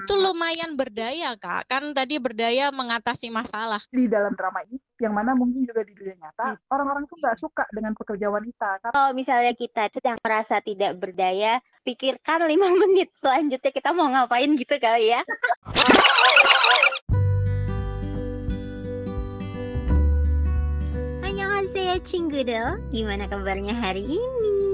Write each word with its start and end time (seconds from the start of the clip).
itu 0.00 0.12
lumayan 0.16 0.72
berdaya 0.74 1.36
kak 1.36 1.68
kan 1.68 1.92
tadi 1.92 2.16
berdaya 2.16 2.72
mengatasi 2.72 3.28
masalah 3.28 3.84
di 3.92 4.08
dalam 4.08 4.32
drama 4.32 4.64
ini 4.64 4.80
yang 4.96 5.12
mana 5.12 5.36
mungkin 5.36 5.68
juga 5.68 5.84
di 5.84 5.92
dunia 5.92 6.16
nyata 6.16 6.38
Hmm. 6.40 6.72
orang-orang 6.72 7.04
tuh 7.04 7.16
nggak 7.20 7.36
suka 7.36 7.64
dengan 7.70 7.92
pekerja 7.92 8.26
wanita 8.32 8.70
kan 8.80 8.90
Kalau 8.90 9.12
misalnya 9.12 9.52
kita 9.52 9.92
sedang 9.92 10.16
merasa 10.24 10.58
tidak 10.64 10.96
berdaya, 10.96 11.60
pikirkan 11.84 12.48
lima 12.48 12.72
menit 12.80 13.12
selanjutnya 13.12 13.70
kita 13.70 13.92
mau 13.92 14.08
ngapain 14.08 14.50
gitu 14.56 14.80
kali 14.80 15.12
ya. 15.12 15.20
Annyeonghaseyo 21.20 21.96
Cinggudel, 22.06 22.80
gimana 22.90 23.26
kabarnya 23.26 23.74
hari 23.74 24.04
ini? 24.06 24.69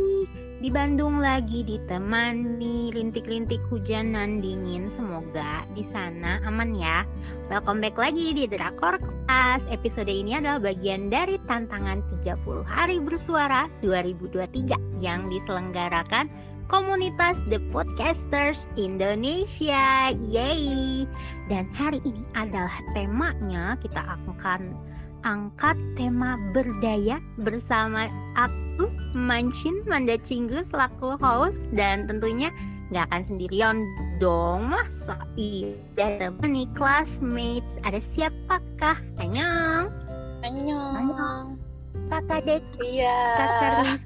Di 0.56 0.72
Bandung 0.72 1.20
lagi 1.20 1.60
ditemani 1.60 2.88
rintik-rintik 2.88 3.60
hujanan 3.68 4.40
dingin, 4.40 4.88
semoga 4.88 5.68
di 5.76 5.84
sana 5.84 6.40
aman 6.48 6.72
ya. 6.72 7.04
Welcome 7.52 7.84
back 7.84 8.00
lagi 8.00 8.32
di 8.32 8.48
Drakor 8.48 8.96
Kelas. 8.96 9.68
Episode 9.68 10.08
ini 10.08 10.32
adalah 10.32 10.56
bagian 10.56 11.12
dari 11.12 11.36
tantangan 11.44 12.00
30 12.24 12.64
hari 12.64 12.96
bersuara 12.96 13.68
2023 13.84 15.04
yang 15.04 15.28
diselenggarakan 15.28 16.32
komunitas 16.72 17.36
The 17.52 17.60
Podcasters 17.68 18.64
Indonesia. 18.80 20.08
Yeay! 20.08 21.04
Dan 21.52 21.68
hari 21.76 22.00
ini 22.08 22.24
adalah 22.32 22.80
temanya 22.96 23.76
kita 23.84 24.00
akan 24.00 24.72
angkat 25.20 25.76
tema 26.00 26.40
berdaya 26.56 27.20
bersama 27.44 28.08
aku 28.40 28.65
Mancin 29.16 29.80
Manda 29.88 30.20
Cinggu 30.20 30.60
selaku 30.60 31.16
host 31.16 31.64
dan 31.72 32.04
tentunya 32.04 32.52
nggak 32.92 33.08
akan 33.10 33.22
sendirian 33.24 33.76
dong. 34.20 34.68
Masa 34.68 35.16
iya 35.40 35.72
temen 35.96 36.52
nih 36.52 36.68
classmates? 36.76 37.80
Ada 37.82 37.96
siapakah? 37.96 39.00
Annyeong 39.16 39.88
Annyeong. 40.44 41.56
kakak 42.12 42.44
Dek. 42.44 42.62
Iya. 42.78 43.18
Kakak 43.40 43.70
Riz. 43.82 44.02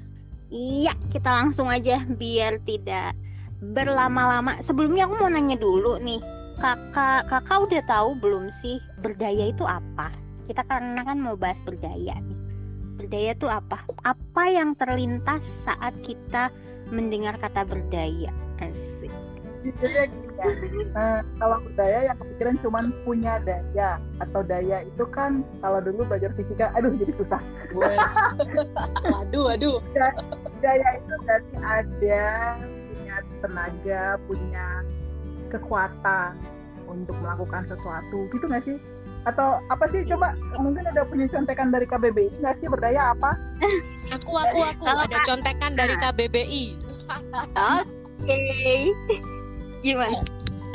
Iya 0.51 0.93
kita 1.11 1.29
langsung 1.29 1.67
aja 1.67 2.01
biar 2.07 2.57
tidak 2.63 3.13
berlama-lama. 3.61 4.57
Sebelumnya 4.63 5.05
aku 5.05 5.21
mau 5.21 5.29
nanya 5.29 5.59
dulu 5.59 5.99
nih. 5.99 6.23
Kakak 6.57 7.27
kakak 7.27 7.67
udah 7.67 7.83
tahu 7.85 8.15
belum 8.17 8.47
sih 8.63 8.79
berdaya 9.03 9.51
itu 9.51 9.67
apa? 9.67 10.09
Kita 10.47 10.63
karena 10.65 11.03
kan 11.03 11.19
mau 11.19 11.35
bahas 11.35 11.61
berdaya 11.61 12.15
nih 12.15 12.50
berdaya 13.01 13.33
itu 13.33 13.47
apa? 13.49 13.81
Apa 14.05 14.43
yang 14.53 14.77
terlintas 14.77 15.41
saat 15.65 15.97
kita 16.05 16.53
mendengar 16.93 17.33
kata 17.41 17.65
berdaya? 17.65 18.29
Asik. 18.61 19.09
ya. 19.65 20.45
Eh, 20.45 21.21
kalau 21.37 21.57
berdaya 21.65 22.13
yang 22.13 22.17
kepikiran 22.17 22.55
cuman 22.61 22.85
punya 23.05 23.41
daya 23.41 23.97
atau 24.21 24.41
daya 24.45 24.85
itu 24.85 25.05
kan 25.09 25.41
kalau 25.61 25.81
dulu 25.81 26.05
belajar 26.05 26.29
fisika 26.37 26.69
aduh 26.77 26.93
jadi 26.93 27.13
susah. 27.17 27.41
Waduh 29.09 29.43
waduh. 29.49 29.77
Daya 30.61 30.89
itu 31.01 31.13
berarti 31.25 31.55
ada 31.61 32.25
punya 32.61 33.15
tenaga 33.41 34.03
punya 34.29 34.67
kekuatan 35.49 36.31
untuk 36.85 37.17
melakukan 37.21 37.65
sesuatu. 37.65 38.29
Gitu 38.29 38.45
nggak 38.45 38.63
sih 38.65 38.77
atau 39.25 39.61
apa 39.69 39.85
sih? 39.91 40.01
Coba 40.07 40.33
mungkin 40.57 40.85
ada 40.87 41.05
punya 41.05 41.29
contekan 41.29 41.69
dari 41.69 41.85
KBBI 41.85 42.41
nggak 42.41 42.55
sih? 42.61 42.67
Berdaya 42.69 43.13
apa? 43.13 43.37
Aku 44.15 44.35
aku 44.35 44.59
aku. 44.59 44.83
Kalau 44.83 45.07
ada 45.07 45.19
contekan 45.23 45.71
dari 45.79 45.95
KBBI 45.95 46.91
oke. 47.19 48.39
Gimana? 49.85 50.19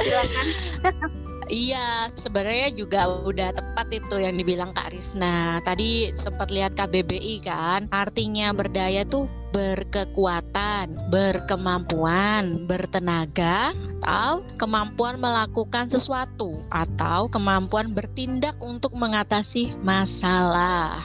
Silakan. 0.00 0.46
Iya, 1.46 2.10
sebenarnya 2.18 2.74
juga 2.74 3.06
udah 3.22 3.54
tepat 3.54 3.86
itu 3.94 4.18
yang 4.18 4.34
dibilang 4.34 4.74
Kak 4.74 4.90
Risna. 4.90 5.62
Tadi 5.62 6.10
sempat 6.18 6.50
lihat 6.50 6.74
KBBI 6.74 7.38
kan, 7.46 7.86
artinya 7.94 8.50
berdaya 8.50 9.06
tuh 9.06 9.30
berkekuatan, 9.54 10.96
berkemampuan, 11.10 12.66
bertenaga, 12.66 13.74
atau 14.06 14.42
kemampuan 14.58 15.18
melakukan 15.18 15.90
sesuatu, 15.90 16.62
atau 16.70 17.26
kemampuan 17.26 17.90
bertindak 17.94 18.54
untuk 18.62 18.94
mengatasi 18.94 19.74
masalah. 19.82 21.02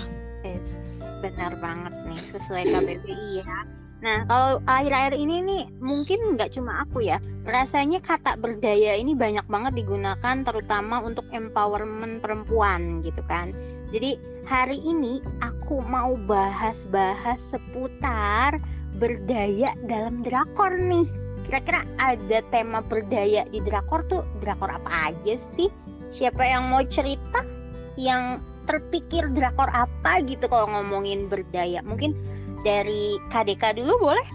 Benar 1.22 1.53
banget 1.62 1.94
nih 2.09 2.22
sesuai 2.34 2.63
KBBI 2.66 3.46
ya. 3.46 3.57
Nah 4.02 4.25
kalau 4.25 4.58
akhir-akhir 4.66 5.13
ini 5.13 5.46
nih 5.46 5.63
mungkin 5.78 6.34
nggak 6.34 6.58
cuma 6.58 6.81
aku 6.81 7.06
ya, 7.06 7.22
rasanya 7.46 8.02
kata 8.02 8.34
berdaya 8.41 8.97
ini 8.97 9.13
banyak 9.13 9.46
banget 9.46 9.85
digunakan 9.85 10.41
terutama 10.41 10.97
untuk 11.06 11.29
empowerment 11.29 12.25
perempuan 12.25 13.06
gitu 13.06 13.22
kan. 13.29 13.53
Jadi 13.94 14.18
hari 14.46 14.81
ini 14.81 15.22
aku 15.41 15.81
mau 15.85 16.18
bahas-bahas 16.25 17.38
seputar 17.50 18.57
berdaya 18.97 19.74
dalam 19.85 20.25
drakor 20.25 20.74
nih. 20.78 21.06
Kira-kira 21.46 21.81
ada 21.97 22.40
tema 22.53 22.79
berdaya 22.85 23.46
di 23.50 23.59
drakor 23.66 24.06
tuh 24.07 24.24
drakor 24.40 24.72
apa 24.72 25.12
aja 25.13 25.35
sih? 25.57 25.68
Siapa 26.13 26.41
yang 26.46 26.69
mau 26.69 26.84
cerita? 26.85 27.44
Yang 27.97 28.41
terpikir 28.69 29.28
drakor 29.34 29.68
apa 29.74 30.22
gitu 30.25 30.47
kalau 30.47 30.69
ngomongin 30.69 31.28
berdaya? 31.28 31.81
Mungkin 31.84 32.13
dari 32.62 33.18
KDK 33.34 33.81
dulu 33.81 34.12
boleh? 34.12 34.28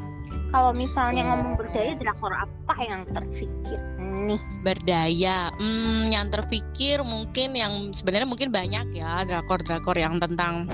Kalau 0.51 0.71
misalnya 0.75 1.27
ngomong 1.27 1.59
berdaya 1.59 1.95
drakor 1.99 2.33
apa 2.33 2.75
yang 2.83 3.03
terpikir 3.11 3.79
nih? 4.25 4.41
Berdaya, 4.65 5.53
hmm, 5.61 6.09
yang 6.09 6.33
terpikir 6.33 7.05
mungkin 7.05 7.53
yang 7.53 7.93
sebenarnya 7.93 8.29
mungkin 8.29 8.49
banyak 8.49 8.97
ya 8.97 9.23
drakor-drakor 9.29 9.95
yang 10.01 10.17
tentang 10.17 10.71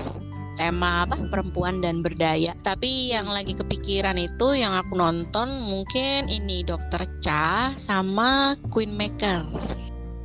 tema 0.53 1.05
apa 1.05 1.17
perempuan 1.29 1.81
dan 1.81 2.05
berdaya. 2.05 2.53
Tapi 2.61 3.13
yang 3.13 3.29
lagi 3.29 3.57
kepikiran 3.57 4.17
itu 4.21 4.53
yang 4.53 4.73
aku 4.77 4.93
nonton 4.93 5.49
mungkin 5.65 6.29
ini 6.29 6.61
Dokter 6.65 7.05
Cha 7.19 7.73
sama 7.77 8.57
Queen 8.69 8.93
Maker. 8.93 9.45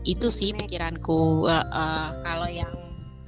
Itu 0.04 0.28
sih 0.28 0.52
pikiranku. 0.52 1.48
Eh, 1.48 1.64
eh, 1.64 2.08
kalau 2.24 2.48
yang 2.48 2.72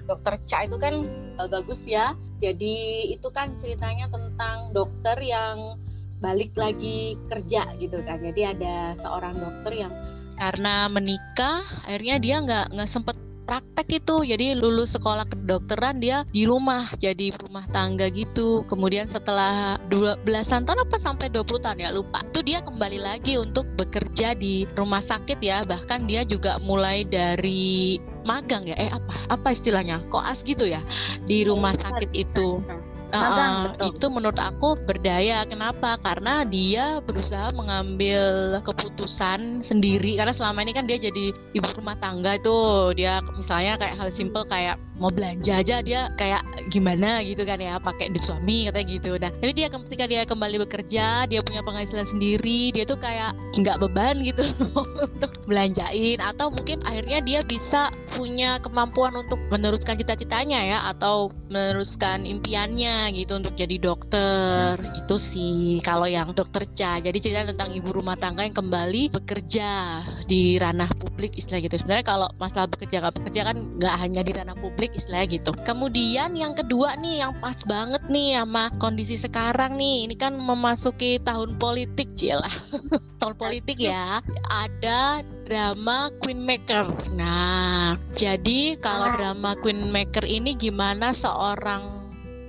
Dokter 0.04 0.36
Cha 0.44 0.68
itu 0.68 0.76
kan 0.76 1.00
eh, 1.40 1.48
bagus 1.48 1.84
ya. 1.88 2.12
Jadi 2.40 3.08
itu 3.12 3.28
kan 3.32 3.56
ceritanya 3.56 4.08
tentang 4.12 4.72
dokter 4.76 5.16
yang 5.20 5.80
balik 6.20 6.52
lagi 6.54 7.16
kerja 7.26 7.66
gitu 7.80 8.00
kan. 8.04 8.20
Jadi 8.20 8.42
ada 8.44 8.94
seorang 9.00 9.34
dokter 9.36 9.88
yang 9.88 9.92
karena 10.40 10.88
menikah 10.88 11.60
akhirnya 11.84 12.16
dia 12.16 12.36
nggak 12.40 12.66
nggak 12.72 12.88
sempet 12.88 13.16
praktek 13.50 13.98
itu. 13.98 14.16
Jadi 14.30 14.54
lulus 14.54 14.94
sekolah 14.94 15.26
kedokteran 15.26 15.98
dia 15.98 16.22
di 16.30 16.46
rumah 16.46 16.94
jadi 17.02 17.34
rumah 17.34 17.66
tangga 17.74 18.06
gitu. 18.14 18.62
Kemudian 18.70 19.10
setelah 19.10 19.74
dua 19.90 20.14
belasan 20.22 20.62
tahun 20.62 20.86
apa 20.86 21.02
sampai 21.02 21.34
20 21.34 21.66
tahun 21.66 21.82
ya 21.82 21.90
lupa. 21.90 22.22
Itu 22.30 22.46
dia 22.46 22.62
kembali 22.62 23.02
lagi 23.02 23.34
untuk 23.42 23.66
bekerja 23.74 24.38
di 24.38 24.70
rumah 24.78 25.02
sakit 25.02 25.42
ya. 25.42 25.66
Bahkan 25.66 26.06
dia 26.06 26.22
juga 26.22 26.62
mulai 26.62 27.02
dari 27.02 27.98
magang 28.22 28.70
ya. 28.70 28.78
Eh 28.78 28.90
apa 28.94 29.26
apa 29.26 29.50
istilahnya? 29.50 29.98
Koas 30.14 30.46
gitu 30.46 30.70
ya 30.70 30.78
di 31.26 31.42
rumah 31.42 31.74
sakit 31.74 32.14
itu 32.14 32.62
Magang, 33.10 33.50
Uh, 33.50 33.64
betul. 33.74 33.90
itu 33.98 34.06
menurut 34.10 34.40
aku 34.40 34.68
berdaya. 34.86 35.42
Kenapa? 35.46 35.98
Karena 35.98 36.46
dia 36.46 37.02
berusaha 37.02 37.50
mengambil 37.50 38.56
keputusan 38.62 39.66
sendiri. 39.66 40.14
Karena 40.14 40.30
selama 40.30 40.62
ini 40.62 40.72
kan 40.72 40.86
dia 40.86 40.98
jadi 40.98 41.34
ibu 41.54 41.68
rumah 41.74 41.98
tangga 41.98 42.38
itu 42.38 42.56
dia 42.94 43.18
misalnya 43.34 43.74
kayak 43.76 43.94
hal 43.98 44.08
simple 44.14 44.46
kayak 44.46 44.78
mau 45.00 45.08
belanja 45.08 45.64
aja 45.64 45.80
dia 45.80 46.12
kayak 46.20 46.44
gimana 46.68 47.24
gitu 47.24 47.42
kan 47.48 47.56
ya 47.56 47.80
pakai 47.80 48.12
duit 48.12 48.22
suami 48.22 48.68
katanya 48.68 48.86
gitu. 48.92 49.10
Nah 49.16 49.32
tapi 49.32 49.52
dia 49.56 49.72
ketika 49.72 50.04
dia 50.04 50.22
kembali 50.28 50.56
bekerja 50.68 51.24
dia 51.26 51.40
punya 51.40 51.64
penghasilan 51.64 52.06
sendiri 52.06 52.70
dia 52.70 52.84
tuh 52.84 53.00
kayak 53.00 53.32
nggak 53.56 53.80
beban 53.80 54.20
gitu 54.20 54.44
untuk 55.08 55.32
belanjain. 55.48 56.20
Atau 56.20 56.52
mungkin 56.52 56.84
akhirnya 56.84 57.24
dia 57.24 57.40
bisa 57.40 57.88
punya 58.14 58.60
kemampuan 58.60 59.16
untuk 59.16 59.40
meneruskan 59.48 59.96
cita-citanya 59.96 60.60
ya 60.60 60.78
atau 60.92 61.32
meneruskan 61.48 62.28
impiannya 62.28 63.10
gitu 63.16 63.40
untuk 63.40 63.56
jadi 63.56 63.80
dokter. 63.80 64.76
Itu 65.00 65.16
sih 65.16 65.80
kalau 65.80 66.06
yang 66.06 66.36
dokter 66.36 66.62
Cha 66.76 67.00
jadi 67.00 67.16
cerita 67.16 67.48
tentang 67.50 67.72
ibu 67.72 67.90
rumah 67.90 68.14
tangga 68.20 68.44
yang 68.44 68.54
kembali 68.54 69.16
bekerja 69.16 70.04
di 70.28 70.60
ranah 70.60 70.92
publik 71.00 71.40
istilah 71.40 71.64
gitu. 71.64 71.80
Sebenarnya 71.80 72.06
kalau 72.06 72.28
masalah 72.36 72.68
bekerja 72.68 73.00
nggak 73.00 73.16
bekerja 73.16 73.40
kan 73.48 73.56
nggak 73.80 73.94
hanya 73.96 74.20
di 74.20 74.32
ranah 74.36 74.56
publik 74.60 74.89
istilahnya 74.94 75.40
gitu 75.40 75.52
kemudian 75.64 76.34
yang 76.34 76.52
kedua 76.52 76.96
nih 76.98 77.22
yang 77.26 77.32
pas 77.38 77.56
banget 77.66 78.02
nih 78.10 78.38
sama 78.38 78.70
kondisi 78.82 79.16
sekarang 79.16 79.78
nih 79.78 80.08
ini 80.08 80.14
kan 80.18 80.34
memasuki 80.34 81.22
tahun 81.22 81.56
politik 81.60 82.12
lah 82.30 82.52
tahun 83.20 83.34
politik 83.36 83.76
ya 83.78 84.24
ada 84.50 85.22
drama 85.50 86.14
Queen 86.22 86.46
Maker. 86.46 87.10
Nah, 87.18 87.98
jadi 88.14 88.78
kalau 88.78 89.10
Ah. 89.10 89.14
drama 89.18 89.58
Queen 89.58 89.90
Maker 89.90 90.22
ini 90.22 90.54
gimana 90.54 91.10
seorang 91.10 91.82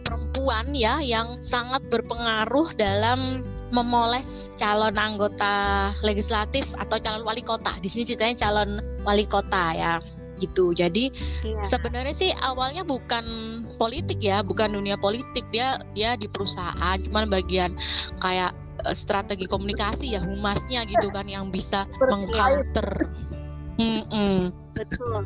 perempuan 0.05 0.69
ya 0.77 1.01
yang 1.01 1.41
sangat 1.41 1.81
berpengaruh 1.89 2.77
dalam 2.77 3.41
memoles 3.73 4.53
calon 4.61 4.93
anggota 5.01 5.89
legislatif 6.05 6.69
atau 6.77 7.01
calon 7.01 7.25
wali 7.25 7.41
kota. 7.41 7.73
Di 7.81 7.89
sini 7.89 8.05
ceritanya 8.05 8.37
calon 8.37 8.77
wali 9.01 9.25
kota 9.25 9.73
ya 9.73 9.97
gitu. 10.41 10.73
Jadi 10.73 11.13
Iya. 11.45 11.61
sebenarnya 11.63 12.15
sih 12.17 12.31
awalnya 12.41 12.81
bukan 12.81 13.23
politik 13.77 14.17
ya, 14.19 14.41
bukan 14.41 14.73
dunia 14.73 14.97
politik 14.97 15.45
dia 15.53 15.77
dia 15.93 16.17
di 16.17 16.25
perusahaan, 16.25 16.97
cuman 16.97 17.29
bagian 17.29 17.77
kayak 18.19 18.51
eh, 18.81 18.95
strategi 18.97 19.45
komunikasi 19.45 20.17
ya 20.17 20.21
humasnya 20.25 20.83
gitu 20.89 21.13
kan 21.13 21.29
yang 21.29 21.53
bisa 21.53 21.85
mengcounter. 22.01 23.05
Mm-mm, 23.79 24.53
Betul. 24.75 25.25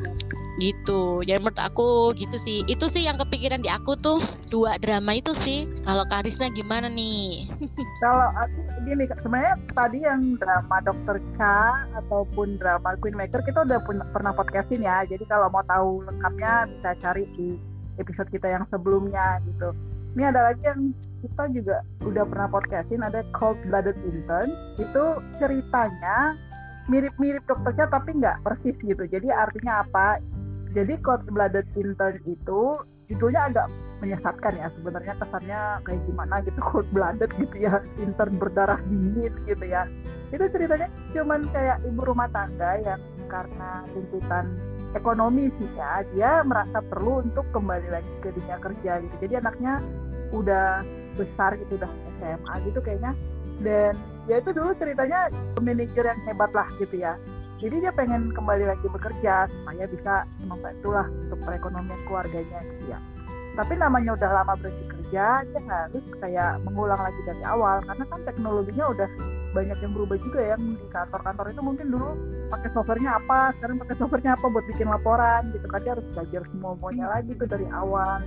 gitu. 0.56 1.20
Jadi 1.20 1.36
menurut 1.36 1.60
aku 1.60 2.16
gitu 2.16 2.40
sih. 2.40 2.64
Itu 2.64 2.88
sih 2.88 3.04
yang 3.04 3.20
kepikiran 3.20 3.60
di 3.60 3.68
aku 3.68 3.92
tuh 4.00 4.24
dua 4.48 4.80
drama 4.80 5.12
itu 5.20 5.36
sih. 5.44 5.68
Kalau 5.84 6.08
Karisna 6.08 6.48
gimana 6.48 6.88
nih? 6.88 7.44
Kalau 8.04 8.28
aku 8.32 8.60
gini, 8.88 9.04
sebenarnya 9.20 9.54
tadi 9.76 9.98
yang 10.00 10.40
drama 10.40 10.80
Dokter 10.80 11.20
Cha 11.36 11.84
ataupun 12.00 12.56
drama 12.56 12.96
Queen 13.04 13.16
Maker 13.16 13.44
kita 13.44 13.68
udah 13.68 13.80
pun- 13.84 14.08
pernah 14.16 14.32
podcastin 14.32 14.80
ya. 14.80 15.04
Jadi 15.04 15.28
kalau 15.28 15.52
mau 15.52 15.64
tahu 15.68 16.08
lengkapnya 16.08 16.72
bisa 16.72 16.90
cari 17.04 17.24
di 17.36 17.60
episode 18.00 18.28
kita 18.32 18.48
yang 18.48 18.64
sebelumnya 18.72 19.40
gitu. 19.44 19.76
Ini 20.16 20.32
ada 20.32 20.52
lagi 20.52 20.64
yang 20.64 20.96
kita 21.20 21.44
juga 21.52 21.84
udah 22.00 22.24
pernah 22.24 22.48
podcastin 22.48 23.04
ada 23.04 23.20
Cold 23.36 23.60
Blooded 23.68 23.96
Intern. 24.08 24.48
Itu 24.80 25.20
ceritanya 25.36 26.36
mirip-mirip 26.86 27.42
Dokter 27.46 27.72
Cha 27.74 27.86
tapi 27.90 28.16
nggak 28.16 28.42
persis 28.46 28.76
gitu. 28.78 29.04
Jadi 29.06 29.28
artinya 29.30 29.82
apa? 29.82 30.22
Jadi 30.76 31.00
Cold 31.00 31.24
Blooded 31.32 31.66
Intern 31.74 32.20
itu 32.28 32.76
judulnya 33.06 33.40
agak 33.50 33.66
menyesatkan 34.02 34.52
ya 34.58 34.66
sebenarnya 34.74 35.14
kesannya 35.14 35.60
kayak 35.86 36.00
gimana 36.10 36.34
gitu 36.42 36.58
cold 36.58 36.88
blooded 36.90 37.30
gitu 37.38 37.56
ya 37.56 37.78
intern 38.02 38.34
berdarah 38.36 38.82
dingin 38.90 39.32
gitu 39.46 39.64
ya 39.64 39.86
itu 40.34 40.44
ceritanya 40.50 40.90
cuman 41.14 41.46
kayak 41.54 41.78
ibu 41.86 42.02
rumah 42.02 42.28
tangga 42.34 42.82
yang 42.82 43.00
karena 43.30 43.86
tuntutan 43.94 44.44
ekonomi 44.98 45.54
sih 45.54 45.70
ya 45.78 46.02
dia 46.14 46.30
merasa 46.42 46.82
perlu 46.82 47.22
untuk 47.22 47.46
kembali 47.54 47.88
lagi 47.94 48.12
ke 48.22 48.34
dunia 48.34 48.58
kerja 48.58 48.92
gitu 48.98 49.14
jadi 49.22 49.34
anaknya 49.38 49.78
udah 50.34 50.82
besar 51.14 51.54
gitu 51.62 51.78
udah 51.78 51.90
SMA 52.18 52.54
gitu 52.66 52.78
kayaknya 52.82 53.14
dan 53.62 53.94
ya 54.26 54.42
itu 54.42 54.50
dulu 54.50 54.74
ceritanya 54.74 55.30
manajer 55.62 56.04
yang 56.04 56.20
hebat 56.26 56.50
lah 56.54 56.68
gitu 56.78 56.96
ya. 56.98 57.14
Jadi 57.56 57.88
dia 57.88 57.92
pengen 57.94 58.36
kembali 58.36 58.68
lagi 58.68 58.84
bekerja 58.84 59.48
supaya 59.48 59.84
bisa 59.88 60.28
membantu 60.44 60.92
lah 60.92 61.08
untuk 61.08 61.40
perekonomian 61.40 62.00
keluarganya 62.04 62.60
gitu 62.76 62.92
ya. 62.92 63.00
Tapi 63.56 63.72
namanya 63.80 64.12
udah 64.12 64.30
lama 64.42 64.52
berhenti 64.60 64.84
kerja 64.92 65.40
dia 65.40 65.62
harus 65.64 66.04
kayak 66.20 66.60
mengulang 66.68 67.00
lagi 67.00 67.20
dari 67.24 67.40
awal. 67.48 67.80
Karena 67.88 68.04
kan 68.12 68.20
teknologinya 68.28 68.84
udah 68.92 69.08
banyak 69.56 69.78
yang 69.80 69.92
berubah 69.96 70.18
juga 70.20 70.40
ya. 70.52 70.56
Di 70.60 70.86
kantor-kantor 70.92 71.46
itu 71.56 71.60
mungkin 71.64 71.86
dulu 71.88 72.10
pakai 72.52 72.68
softwarenya 72.76 73.12
apa 73.16 73.56
sekarang 73.56 73.76
pakai 73.80 73.96
softwarenya 73.96 74.32
apa 74.36 74.46
buat 74.52 74.64
bikin 74.68 74.88
laporan 74.92 75.42
gitu 75.56 75.66
kan. 75.72 75.80
Dia 75.80 75.92
harus 75.96 76.06
belajar 76.12 76.42
semua 76.52 76.70
semuanya 76.76 77.06
lagi 77.08 77.32
tuh 77.32 77.48
dari 77.48 77.66
awal. 77.72 78.20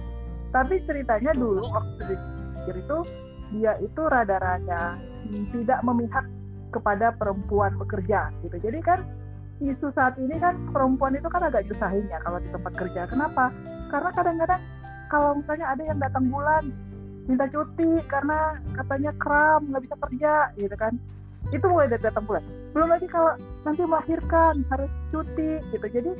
Tapi 0.49 0.81
ceritanya 0.89 1.31
dulu 1.37 1.61
waktu 1.69 2.17
dia 2.65 2.73
itu 2.73 2.97
dia 3.49 3.73
itu 3.81 4.01
rada-rada 4.05 4.97
tidak 5.53 5.79
memihak 5.85 6.25
kepada 6.69 7.13
perempuan 7.17 7.73
bekerja 7.77 8.29
gitu. 8.45 8.57
Jadi 8.61 8.79
kan 8.85 9.01
isu 9.59 9.91
saat 9.91 10.15
ini 10.21 10.39
kan 10.39 10.55
perempuan 10.71 11.17
itu 11.17 11.27
kan 11.27 11.43
agak 11.49 11.67
nyusahin 11.67 12.05
ya 12.07 12.19
kalau 12.23 12.39
di 12.39 12.49
tempat 12.53 12.73
kerja. 12.77 13.01
Kenapa? 13.09 13.51
Karena 13.89 14.09
kadang-kadang 14.13 14.61
kalau 15.09 15.29
misalnya 15.41 15.67
ada 15.73 15.83
yang 15.83 15.99
datang 15.99 16.25
bulan 16.29 16.63
minta 17.25 17.45
cuti 17.49 18.01
karena 18.09 18.57
katanya 18.73 19.11
kram 19.21 19.69
nggak 19.69 19.83
bisa 19.85 19.95
kerja 20.07 20.33
gitu 20.57 20.75
kan. 20.77 20.93
Itu 21.49 21.65
mulai 21.65 21.89
dari 21.89 22.03
datang 22.05 22.29
bulan. 22.29 22.45
Belum 22.73 22.89
lagi 22.89 23.07
kalau 23.09 23.33
nanti 23.65 23.81
melahirkan 23.81 24.53
harus 24.69 24.91
cuti 25.09 25.57
gitu. 25.73 25.87
Jadi 25.89 26.11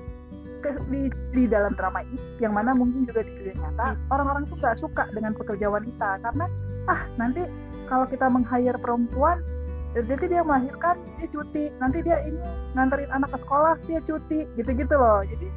ke- 0.59 0.83
di, 0.89 1.01
di 1.31 1.43
dalam 1.45 1.77
drama 1.77 2.01
ini 2.03 2.17
yang 2.41 2.57
mana 2.57 2.73
mungkin 2.73 3.05
juga 3.05 3.21
di 3.21 3.31
dunia 3.37 3.55
nyata 3.61 3.95
orang-orang 4.09 4.43
tuh 4.49 4.57
nggak 4.57 4.77
suka 4.81 5.03
dengan 5.13 5.37
pekerja 5.37 5.69
wanita. 5.69 6.09
Karena 6.25 6.45
ah 6.87 7.01
nanti 7.19 7.43
kalau 7.89 8.05
kita 8.07 8.29
meng-hire 8.31 8.77
perempuan 8.79 9.41
jadi 9.89 10.25
dia 10.29 10.41
melahirkan 10.45 11.01
dia 11.17 11.27
cuti. 11.33 11.73
Nanti 11.81 12.05
dia 12.05 12.21
ini 12.21 12.37
nganterin 12.77 13.09
anak 13.09 13.33
ke 13.33 13.37
sekolah 13.41 13.73
dia 13.89 13.99
cuti. 14.05 14.45
Gitu-gitu 14.53 14.93
loh. 14.93 15.25
Jadi 15.25 15.47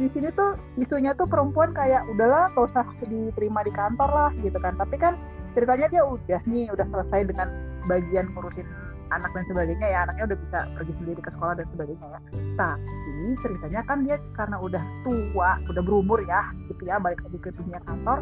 di 0.00 0.08
sini 0.16 0.32
tuh 0.32 0.56
isunya 0.80 1.12
tuh 1.12 1.28
perempuan 1.28 1.76
kayak 1.76 2.08
udahlah 2.08 2.48
gak 2.56 2.72
usah 2.72 2.86
diterima 3.04 3.60
di 3.62 3.70
kantor 3.70 4.10
lah 4.10 4.30
gitu 4.42 4.58
kan. 4.58 4.74
Tapi 4.74 4.96
kan 4.98 5.14
ceritanya 5.54 5.86
dia 5.86 6.02
udah 6.02 6.40
nih 6.50 6.66
udah 6.74 6.86
selesai 6.90 7.20
dengan 7.30 7.48
bagian 7.86 8.26
ngurusin 8.34 8.66
anak 9.14 9.30
dan 9.38 9.44
sebagainya 9.46 9.86
ya. 9.86 9.98
Anaknya 10.10 10.24
udah 10.34 10.38
bisa 10.42 10.58
pergi 10.74 10.92
sendiri 10.98 11.20
ke 11.22 11.30
sekolah 11.30 11.54
dan 11.62 11.66
sebagainya 11.70 12.06
ya. 12.10 12.20
Tapi 12.58 13.22
ceritanya 13.38 13.80
kan 13.86 13.98
dia 14.02 14.16
karena 14.34 14.56
udah 14.58 14.82
tua 15.06 15.50
udah 15.70 15.82
berumur 15.86 16.18
ya 16.26 16.42
gitu 16.66 16.90
ya 16.90 16.98
balik 16.98 17.22
lagi 17.22 17.38
ke 17.38 17.54
dunia 17.54 17.78
kantor 17.86 18.18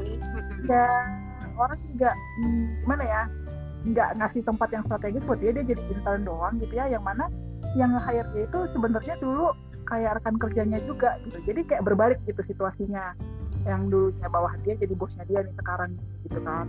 ya 0.69 0.93
orang 1.59 1.79
juga 1.93 2.11
hmm, 2.15 2.67
gimana 2.87 3.05
ya 3.05 3.23
nggak 3.89 4.11
ngasih 4.19 4.43
tempat 4.43 4.69
yang 4.75 4.83
strategis 4.87 5.23
buat 5.27 5.39
dia 5.39 5.51
dia 5.55 5.65
jadi 5.75 5.83
intern 5.95 6.23
doang 6.27 6.55
gitu 6.59 6.75
ya 6.75 6.87
yang 6.91 7.05
mana 7.07 7.31
yang 7.77 7.93
nge-hire 7.95 8.29
dia 8.35 8.45
itu 8.49 8.59
sebenarnya 8.75 9.15
dulu 9.21 9.53
kayak 9.89 10.21
rekan 10.21 10.37
kerjanya 10.37 10.79
juga 10.85 11.17
gitu. 11.25 11.41
Jadi 11.49 11.61
kayak 11.65 11.83
berbalik 11.89 12.19
gitu 12.29 12.41
situasinya. 12.45 13.17
Yang 13.65 13.81
dulunya 13.91 14.29
bawah 14.29 14.53
dia 14.63 14.77
jadi 14.77 14.95
bosnya 14.95 15.25
dia 15.27 15.41
nih 15.43 15.55
sekarang 15.57 15.97
gitu 16.29 16.39
kan. 16.45 16.67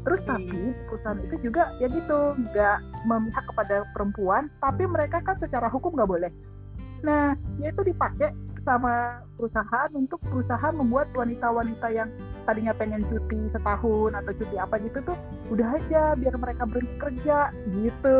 Terus 0.00 0.20
Hmm. 0.24 0.30
tapi 0.32 0.60
perusahaan 0.88 1.20
itu 1.20 1.36
juga 1.44 1.62
ya 1.76 1.86
gitu 1.90 2.18
nggak 2.38 2.78
memihak 3.04 3.44
kepada 3.44 3.84
perempuan 3.92 4.48
tapi 4.62 4.88
mereka 4.88 5.20
kan 5.20 5.36
secara 5.42 5.68
hukum 5.68 5.92
nggak 5.92 6.08
boleh. 6.08 6.32
Nah 7.04 7.36
dia 7.60 7.68
itu 7.74 7.82
dipakai 7.84 8.32
sama 8.64 9.24
perusahaan 9.36 9.90
untuk 9.96 10.20
berusaha 10.28 10.68
membuat 10.72 11.08
wanita-wanita 11.16 11.86
yang 11.92 12.08
tadinya 12.46 12.72
pengen 12.74 13.02
cuti 13.06 13.50
setahun 13.52 14.10
atau 14.16 14.32
cuti 14.34 14.56
apa 14.56 14.74
gitu 14.80 14.98
tuh 15.04 15.16
udah 15.52 15.68
aja 15.76 16.02
biar 16.16 16.34
mereka 16.36 16.62
berhenti 16.66 16.96
kerja 16.98 17.38
gitu 17.72 18.18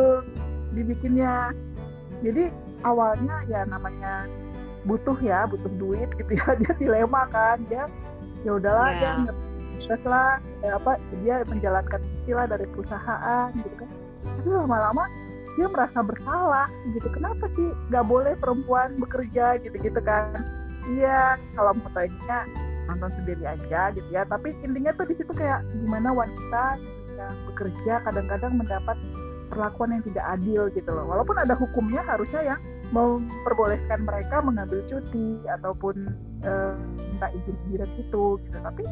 dibikinnya. 0.71 1.51
Jadi 2.21 2.53
awalnya 2.85 3.45
ya 3.49 3.65
namanya 3.65 4.29
butuh 4.85 5.17
ya 5.21 5.45
butuh 5.45 5.69
duit 5.77 6.09
gitu 6.17 6.31
ya 6.37 6.53
dia 6.61 6.73
dilema 6.81 7.29
kan 7.29 7.61
dia 7.69 7.85
ya 8.41 8.57
udahlah 8.57 8.89
Ya. 8.97 9.21
dia 9.21 9.33
terus 9.81 10.03
lah 10.05 10.37
eh, 10.61 10.73
apa 10.73 10.97
dia 11.25 11.41
menjalankan 11.49 12.01
istilah 12.21 12.45
dari 12.45 12.65
perusahaan 12.69 13.49
gitu 13.57 13.75
kan. 13.81 13.89
Tapi 14.21 14.49
lama-lama 14.49 15.05
dia 15.57 15.67
merasa 15.67 15.99
bersalah 16.05 16.69
gitu 16.93 17.09
kenapa 17.11 17.49
sih 17.57 17.69
nggak 17.89 18.05
boleh 18.05 18.33
perempuan 18.37 18.93
bekerja 19.01 19.57
gitu-gitu 19.61 19.97
kan. 20.01 20.29
Iya 20.89 21.37
kalau 21.57 21.77
mau 21.77 21.89
tanya 21.93 22.45
nonton 22.87 23.09
sendiri 23.21 23.43
aja 23.45 23.91
gitu 23.93 24.09
ya. 24.09 24.23
Tapi 24.25 24.53
intinya 24.65 24.91
tuh 24.95 25.05
di 25.09 25.15
situ 25.17 25.31
kayak 25.33 25.61
gimana 25.75 26.09
wanita 26.13 26.77
yang 27.17 27.35
bekerja 27.51 27.93
kadang-kadang 28.07 28.53
mendapat 28.57 28.97
perlakuan 29.51 29.99
yang 29.99 30.03
tidak 30.07 30.25
adil 30.39 30.61
gitu 30.71 30.89
loh. 30.89 31.05
Walaupun 31.11 31.35
ada 31.35 31.53
hukumnya 31.59 32.01
harusnya 32.07 32.55
yang 32.55 32.59
memperbolehkan 32.91 34.03
mereka 34.03 34.43
mengambil 34.43 34.79
cuti 34.87 35.39
ataupun 35.47 36.11
eh, 36.43 36.73
minta 36.95 37.27
izin 37.35 37.55
sendiri 37.67 37.87
itu 37.99 38.39
gitu. 38.39 38.57
Tapi 38.63 38.83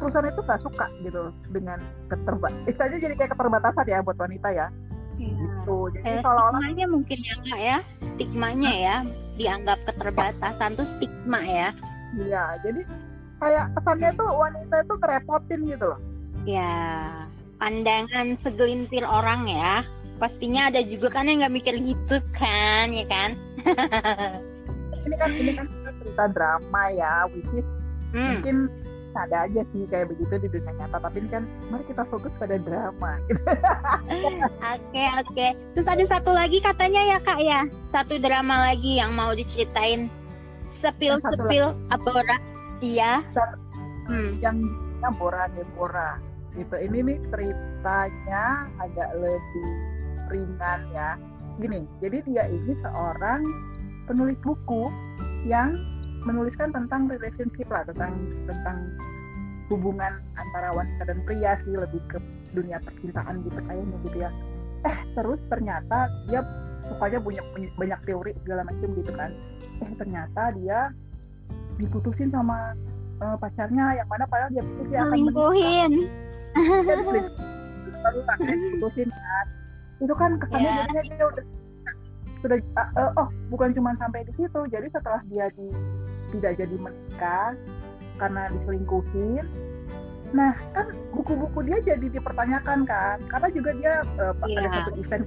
perusahaan 0.00 0.28
itu 0.32 0.40
nggak 0.40 0.60
suka 0.64 0.86
gitu 1.04 1.22
dengan 1.52 1.78
keterbat 2.08 2.52
istilahnya 2.64 2.98
jadi 3.04 3.14
kayak 3.20 3.30
keterbatasan 3.36 3.86
ya 3.88 3.98
buat 4.00 4.16
wanita 4.16 4.48
ya. 4.52 4.66
Gitu. 5.20 5.76
Jadi 5.92 6.04
Eh, 6.08 6.20
seolah-olah 6.24 6.64
stigmanya 6.64 6.86
mungkin 6.88 7.18
ya 7.20 7.34
kak 7.44 7.60
ya. 7.60 7.78
Stigmanya 8.00 8.72
ya. 8.72 8.96
Dianggap 9.36 9.78
keterbatasan 9.84 10.80
tuh 10.80 10.88
stigma 10.96 11.40
ya. 11.44 11.68
Iya 12.16 12.56
jadi 12.64 12.80
kayak 13.40 13.64
kesannya 13.74 14.10
tuh 14.14 14.28
wanita 14.28 14.76
itu 14.84 14.94
kerepotin 15.00 15.60
gitu 15.66 15.84
loh. 15.96 16.00
Ya 16.44 16.76
pandangan 17.56 18.36
segelintir 18.36 19.02
orang 19.04 19.48
ya. 19.48 19.84
Pastinya 20.20 20.68
ada 20.68 20.84
juga 20.84 21.08
kan 21.08 21.28
yang 21.28 21.40
nggak 21.40 21.54
mikir 21.56 21.74
gitu 21.80 22.20
kan 22.36 22.92
ya 22.92 23.08
kan? 23.08 23.36
Ini 25.00 25.16
kan 25.16 25.32
ini 25.32 25.56
kan 25.56 25.64
cerita 25.96 26.28
drama 26.28 26.92
ya 26.92 27.24
which 27.32 27.48
is 27.56 27.64
Hmm, 28.10 28.42
mungkin 28.42 28.56
ada 29.10 29.42
aja 29.42 29.62
sih 29.74 29.86
kayak 29.90 30.14
begitu 30.14 30.38
di 30.38 30.48
dunia 30.50 30.70
nyata. 30.78 31.02
Tapi 31.02 31.22
ini 31.22 31.28
kan 31.30 31.42
mari 31.70 31.82
kita 31.86 32.02
fokus 32.06 32.30
pada 32.38 32.58
drama. 32.58 33.18
Oke 34.74 35.04
oke. 35.18 35.46
Terus 35.74 35.86
ada 35.86 36.04
satu 36.06 36.30
lagi 36.30 36.62
katanya 36.62 37.02
ya 37.06 37.18
kak 37.22 37.40
ya. 37.42 37.66
Satu 37.90 38.18
drama 38.22 38.70
lagi 38.70 38.98
yang 39.02 39.14
mau 39.14 39.34
diceritain. 39.34 40.10
Sepil 40.70 41.18
sepil 41.18 41.74
apa 41.90 42.08
ora 42.10 42.36
iya. 42.80 43.24
Hmm. 44.10 44.36
yang 44.42 44.58
Bora 45.16 45.48
Deborah 45.56 46.20
gitu. 46.58 46.74
Ini 46.76 46.98
nih 47.06 47.18
ceritanya 47.30 48.66
agak 48.82 49.10
lebih 49.16 49.68
ringan 50.28 50.80
ya. 50.92 51.16
Gini 51.60 51.84
jadi 52.00 52.18
dia 52.26 52.44
ini 52.48 52.72
seorang 52.82 53.40
penulis 54.08 54.36
buku 54.42 54.90
yang 55.46 55.78
menuliskan 56.26 56.74
tentang 56.74 57.08
relationship 57.08 57.68
lah 57.72 57.86
tentang 57.88 58.12
tentang 58.44 58.76
hubungan 59.72 60.20
antara 60.34 60.74
wanita 60.74 61.06
dan 61.06 61.18
pria 61.24 61.56
sih 61.62 61.72
lebih 61.78 62.02
ke 62.10 62.18
dunia 62.50 62.82
percintaan 62.82 63.46
gitu 63.46 63.60
kayaknya 63.64 63.96
gitu 64.04 64.16
ya. 64.18 64.30
Eh 64.84 64.98
terus 65.14 65.40
ternyata 65.48 66.10
dia 66.26 66.42
sukanya 66.84 67.22
punya 67.22 67.42
banyak 67.78 68.00
teori 68.04 68.32
segala 68.42 68.66
macam 68.66 68.88
gitu 68.98 69.12
kan. 69.14 69.30
Eh 69.80 69.92
ternyata 69.96 70.42
dia 70.58 70.90
diputusin 71.80 72.28
sama 72.28 72.76
uh, 73.18 73.36
pacarnya 73.36 73.96
yang 73.96 74.08
mana 74.08 74.24
padahal 74.28 74.50
dia 74.52 74.62
pikir 74.62 74.84
dia 74.86 74.98
akan 75.00 75.08
selingkuhin 75.10 75.92
baru 78.00 78.20
kan 78.24 78.38
diputusin 78.40 79.08
kan 79.10 79.46
itu 80.00 80.14
kan 80.14 80.30
kesannya 80.38 80.64
Yeah. 80.64 80.86
jadinya 80.88 81.02
dia 81.10 81.26
udah 81.26 81.44
sudah 82.40 82.56
uh, 82.72 82.90
uh, 82.96 83.10
oh 83.20 83.28
bukan 83.52 83.68
cuma 83.76 83.92
sampai 83.96 84.24
di 84.24 84.32
situ 84.32 84.60
jadi 84.72 84.86
setelah 84.88 85.20
dia 85.28 85.46
di 85.52 85.66
tidak 86.32 86.52
jadi 86.56 86.76
menikah 86.76 87.52
karena 88.16 88.42
diselingkuhin 88.48 89.44
nah 90.30 90.54
kan 90.72 90.86
buku-buku 91.10 91.58
dia 91.66 91.78
jadi 91.84 92.06
dipertanyakan 92.06 92.86
kan 92.86 93.18
karena 93.28 93.48
juga 93.50 93.70
dia 93.76 93.94
uh, 94.16 94.32
ada 94.32 94.48
Iya. 94.48 94.70
satu 94.72 94.90
event 94.96 95.24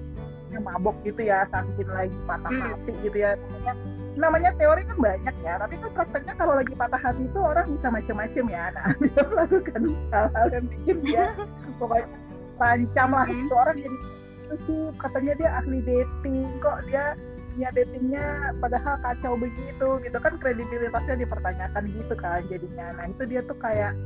yang 0.50 0.64
mabok 0.64 0.96
gitu 1.04 1.22
ya 1.22 1.46
saking 1.50 1.90
lagi 1.90 2.18
patah 2.26 2.50
Hmm. 2.50 2.66
hati 2.72 2.94
gitu 3.04 3.18
ya 3.18 3.32
namanya 3.38 3.74
namanya 4.14 4.54
teori 4.56 4.86
kan 4.86 4.98
banyak 5.02 5.36
ya 5.42 5.54
tapi 5.58 5.74
kan 5.82 5.90
prakteknya 5.98 6.34
kalau 6.38 6.54
lagi 6.54 6.74
patah 6.78 7.02
hati 7.02 7.24
itu 7.26 7.40
orang 7.42 7.66
bisa 7.66 7.88
macam-macam 7.90 8.46
ya. 8.50 8.64
Nah 8.74 8.88
dia 9.02 9.22
melakukan 9.26 9.82
hal-hal 10.14 10.48
yang 10.54 10.66
bikin 10.70 10.98
dia 11.02 11.26
pokoknya 11.82 12.08
terancam 12.54 13.10
lah 13.12 13.26
Hmm. 13.26 13.42
itu 13.42 13.54
orang 13.58 13.78
jadi 13.82 13.98
itu 14.44 14.56
sih 14.68 14.82
katanya 15.02 15.34
dia 15.40 15.50
ahli 15.58 15.80
dating 15.82 16.46
kok 16.62 16.78
dia 16.86 17.18
punya 17.54 17.70
datingnya 17.74 18.26
padahal 18.62 18.96
kacau 19.02 19.34
begitu 19.40 19.88
gitu. 20.04 20.18
Kan 20.22 20.34
kredibilitasnya 20.38 21.16
dipertanyakan 21.26 21.84
gitu 21.90 22.14
kan 22.14 22.46
jadinya. 22.52 22.86
Nah 23.00 23.06
itu 23.10 23.24
dia 23.26 23.42
tuh 23.46 23.58
kayak 23.58 23.98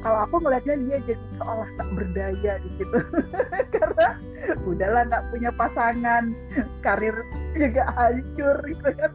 kalau 0.00 0.24
aku 0.24 0.40
ngelihatnya 0.40 0.76
dia 0.84 0.98
jadi 1.12 1.24
seolah 1.40 1.68
tak 1.80 1.88
berdaya 1.96 2.52
di 2.60 2.70
situ. 2.76 2.98
Karena 3.76 4.08
udahlah 4.68 5.02
nggak 5.08 5.24
punya 5.32 5.50
pasangan 5.54 6.24
karir 6.84 7.16
juga 7.54 7.84
hancur 7.94 8.56
gitu 8.66 8.90
kan 8.96 9.12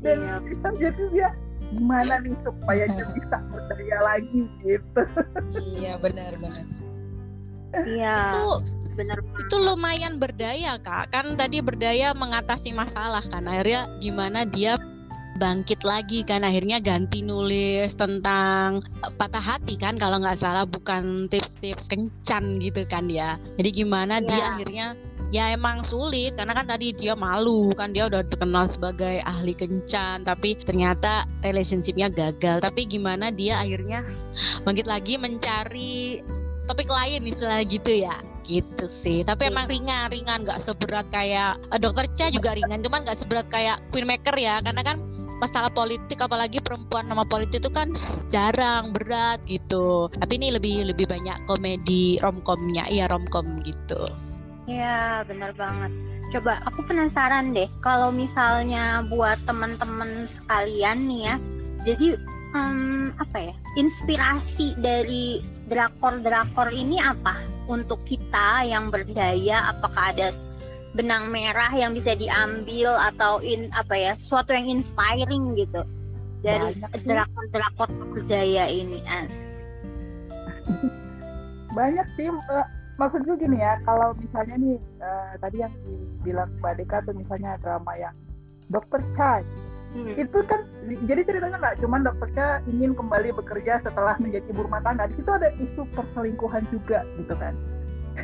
dan 0.00 0.18
Iya. 0.20 0.70
jadi 0.76 1.04
dia 1.12 1.28
gimana 1.70 2.18
nih 2.18 2.34
supaya 2.42 2.84
dia 2.88 3.06
bisa 3.16 3.36
berdaya 3.46 3.98
lagi 4.02 4.40
gitu 4.60 5.02
Iya 5.78 5.92
benar-benar. 5.98 6.66
iya 7.86 8.16
Itu 8.34 8.44
bener 8.98 9.18
itu 9.22 9.56
lumayan 9.56 10.18
berdaya 10.18 10.76
kak. 10.82 11.14
Kan 11.14 11.38
tadi 11.38 11.62
berdaya 11.62 12.10
mengatasi 12.10 12.74
masalah 12.74 13.22
kan. 13.30 13.46
Akhirnya 13.46 13.86
gimana 14.02 14.42
dia 14.44 14.76
bangkit 15.40 15.80
lagi 15.82 16.20
kan 16.22 16.44
akhirnya 16.44 16.76
ganti 16.78 17.24
nulis 17.24 17.96
tentang 17.96 18.84
eh, 19.00 19.12
patah 19.16 19.40
hati 19.40 19.80
kan 19.80 19.96
kalau 19.96 20.20
nggak 20.20 20.36
salah 20.36 20.68
bukan 20.68 21.26
tips-tips 21.32 21.88
kencan 21.88 22.60
gitu 22.60 22.84
kan 22.84 23.08
ya. 23.08 23.40
Jadi 23.56 23.70
gimana 23.72 24.20
dia 24.20 24.36
Iya. 24.36 24.46
akhirnya 24.54 24.86
ya 25.30 25.44
emang 25.54 25.86
sulit 25.86 26.34
karena 26.34 26.52
kan 26.52 26.66
tadi 26.66 26.90
dia 26.90 27.14
malu 27.14 27.70
kan 27.72 27.94
dia 27.94 28.10
udah 28.10 28.26
terkenal 28.26 28.66
sebagai 28.66 29.22
ahli 29.24 29.54
kencan 29.54 30.28
tapi 30.28 30.60
ternyata 30.60 31.24
relationshipnya 31.40 32.12
gagal. 32.12 32.60
Tapi 32.60 32.84
gimana 32.84 33.32
dia 33.32 33.64
akhirnya 33.64 34.04
bangkit 34.62 34.84
lagi 34.84 35.16
mencari 35.16 36.20
topik 36.68 36.86
lain 36.86 37.24
istilah 37.24 37.64
gitu 37.64 38.04
ya. 38.04 38.14
Gitu 38.44 38.84
sih. 38.90 39.22
Tapi 39.22 39.46
Iya. 39.46 39.50
emang 39.54 39.66
ringan 39.70 40.06
ringan 40.10 40.38
nggak 40.42 40.60
seberat 40.60 41.06
kayak 41.08 41.56
eh, 41.70 41.78
dokter 41.78 42.04
Cha 42.12 42.28
juga 42.28 42.52
ringan 42.52 42.82
cuman 42.82 43.06
nggak 43.06 43.18
seberat 43.22 43.46
kayak 43.48 43.78
Queenmaker 43.88 44.34
ya. 44.34 44.58
Karena 44.60 44.82
kan 44.82 44.98
masalah 45.40 45.72
politik 45.72 46.20
apalagi 46.20 46.60
perempuan 46.60 47.08
nama 47.08 47.24
politik 47.24 47.64
itu 47.64 47.72
kan 47.72 47.96
jarang 48.28 48.92
berat 48.92 49.40
gitu 49.48 50.12
tapi 50.20 50.36
ini 50.36 50.52
lebih 50.54 50.92
lebih 50.92 51.08
banyak 51.08 51.40
komedi 51.48 52.20
romcomnya 52.20 52.84
iya 52.92 53.08
romcom 53.08 53.64
gitu 53.64 54.04
Iya, 54.70 55.26
benar 55.26 55.50
banget. 55.58 55.90
Coba 56.30 56.62
aku 56.62 56.86
penasaran 56.86 57.50
deh, 57.50 57.66
kalau 57.82 58.14
misalnya 58.14 59.02
buat 59.10 59.34
teman-teman 59.42 60.30
sekalian 60.30 61.10
nih 61.10 61.20
ya, 61.26 61.34
jadi 61.82 62.08
em, 62.54 63.10
apa 63.18 63.50
ya, 63.50 63.54
inspirasi 63.74 64.78
dari 64.78 65.42
drakor-drakor 65.66 66.70
ini 66.70 67.02
apa 67.02 67.34
untuk 67.66 67.98
kita 68.06 68.62
yang 68.62 68.94
berdaya? 68.94 69.74
Apakah 69.74 70.14
ada 70.14 70.30
benang 70.94 71.30
merah 71.30 71.70
yang 71.70 71.94
bisa 71.94 72.18
diambil 72.18 72.98
atau 72.98 73.38
in 73.40 73.70
apa 73.70 73.94
ya, 73.94 74.12
sesuatu 74.18 74.50
yang 74.50 74.66
inspiring 74.66 75.54
gitu 75.54 75.86
dari 76.40 76.72
drakor-drakor 77.04 77.90
berdaya 78.10 78.64
ini 78.66 79.00
as? 79.04 79.34
banyak 81.70 82.06
sih 82.18 82.26
eh, 82.26 82.66
maksudku 82.98 83.38
gini 83.38 83.62
ya 83.62 83.78
kalau 83.86 84.10
misalnya 84.18 84.56
nih 84.58 84.76
eh, 84.98 85.32
tadi 85.38 85.56
yang 85.62 85.74
dibilang 85.86 86.50
Mbak 86.58 86.72
Deka 86.82 86.98
tuh 87.06 87.14
misalnya 87.14 87.54
drama 87.62 87.92
yang 87.94 88.14
Dokter 88.70 89.00
Cha 89.14 89.44
Hmm. 89.90 90.14
itu 90.14 90.38
kan 90.46 90.62
jadi 90.86 91.26
ceritanya 91.26 91.58
nggak 91.58 91.82
cuma 91.82 91.98
Dokter 91.98 92.30
Cha 92.30 92.48
ingin 92.70 92.94
kembali 92.94 93.34
bekerja 93.34 93.82
setelah 93.82 94.14
menjadi 94.22 94.46
ibu 94.46 94.62
rumah 94.62 94.78
tangga 94.86 95.10
di 95.10 95.18
situ 95.18 95.26
ada 95.34 95.50
isu 95.58 95.82
perselingkuhan 95.98 96.62
juga 96.70 97.02
gitu 97.18 97.34
kan 97.34 97.58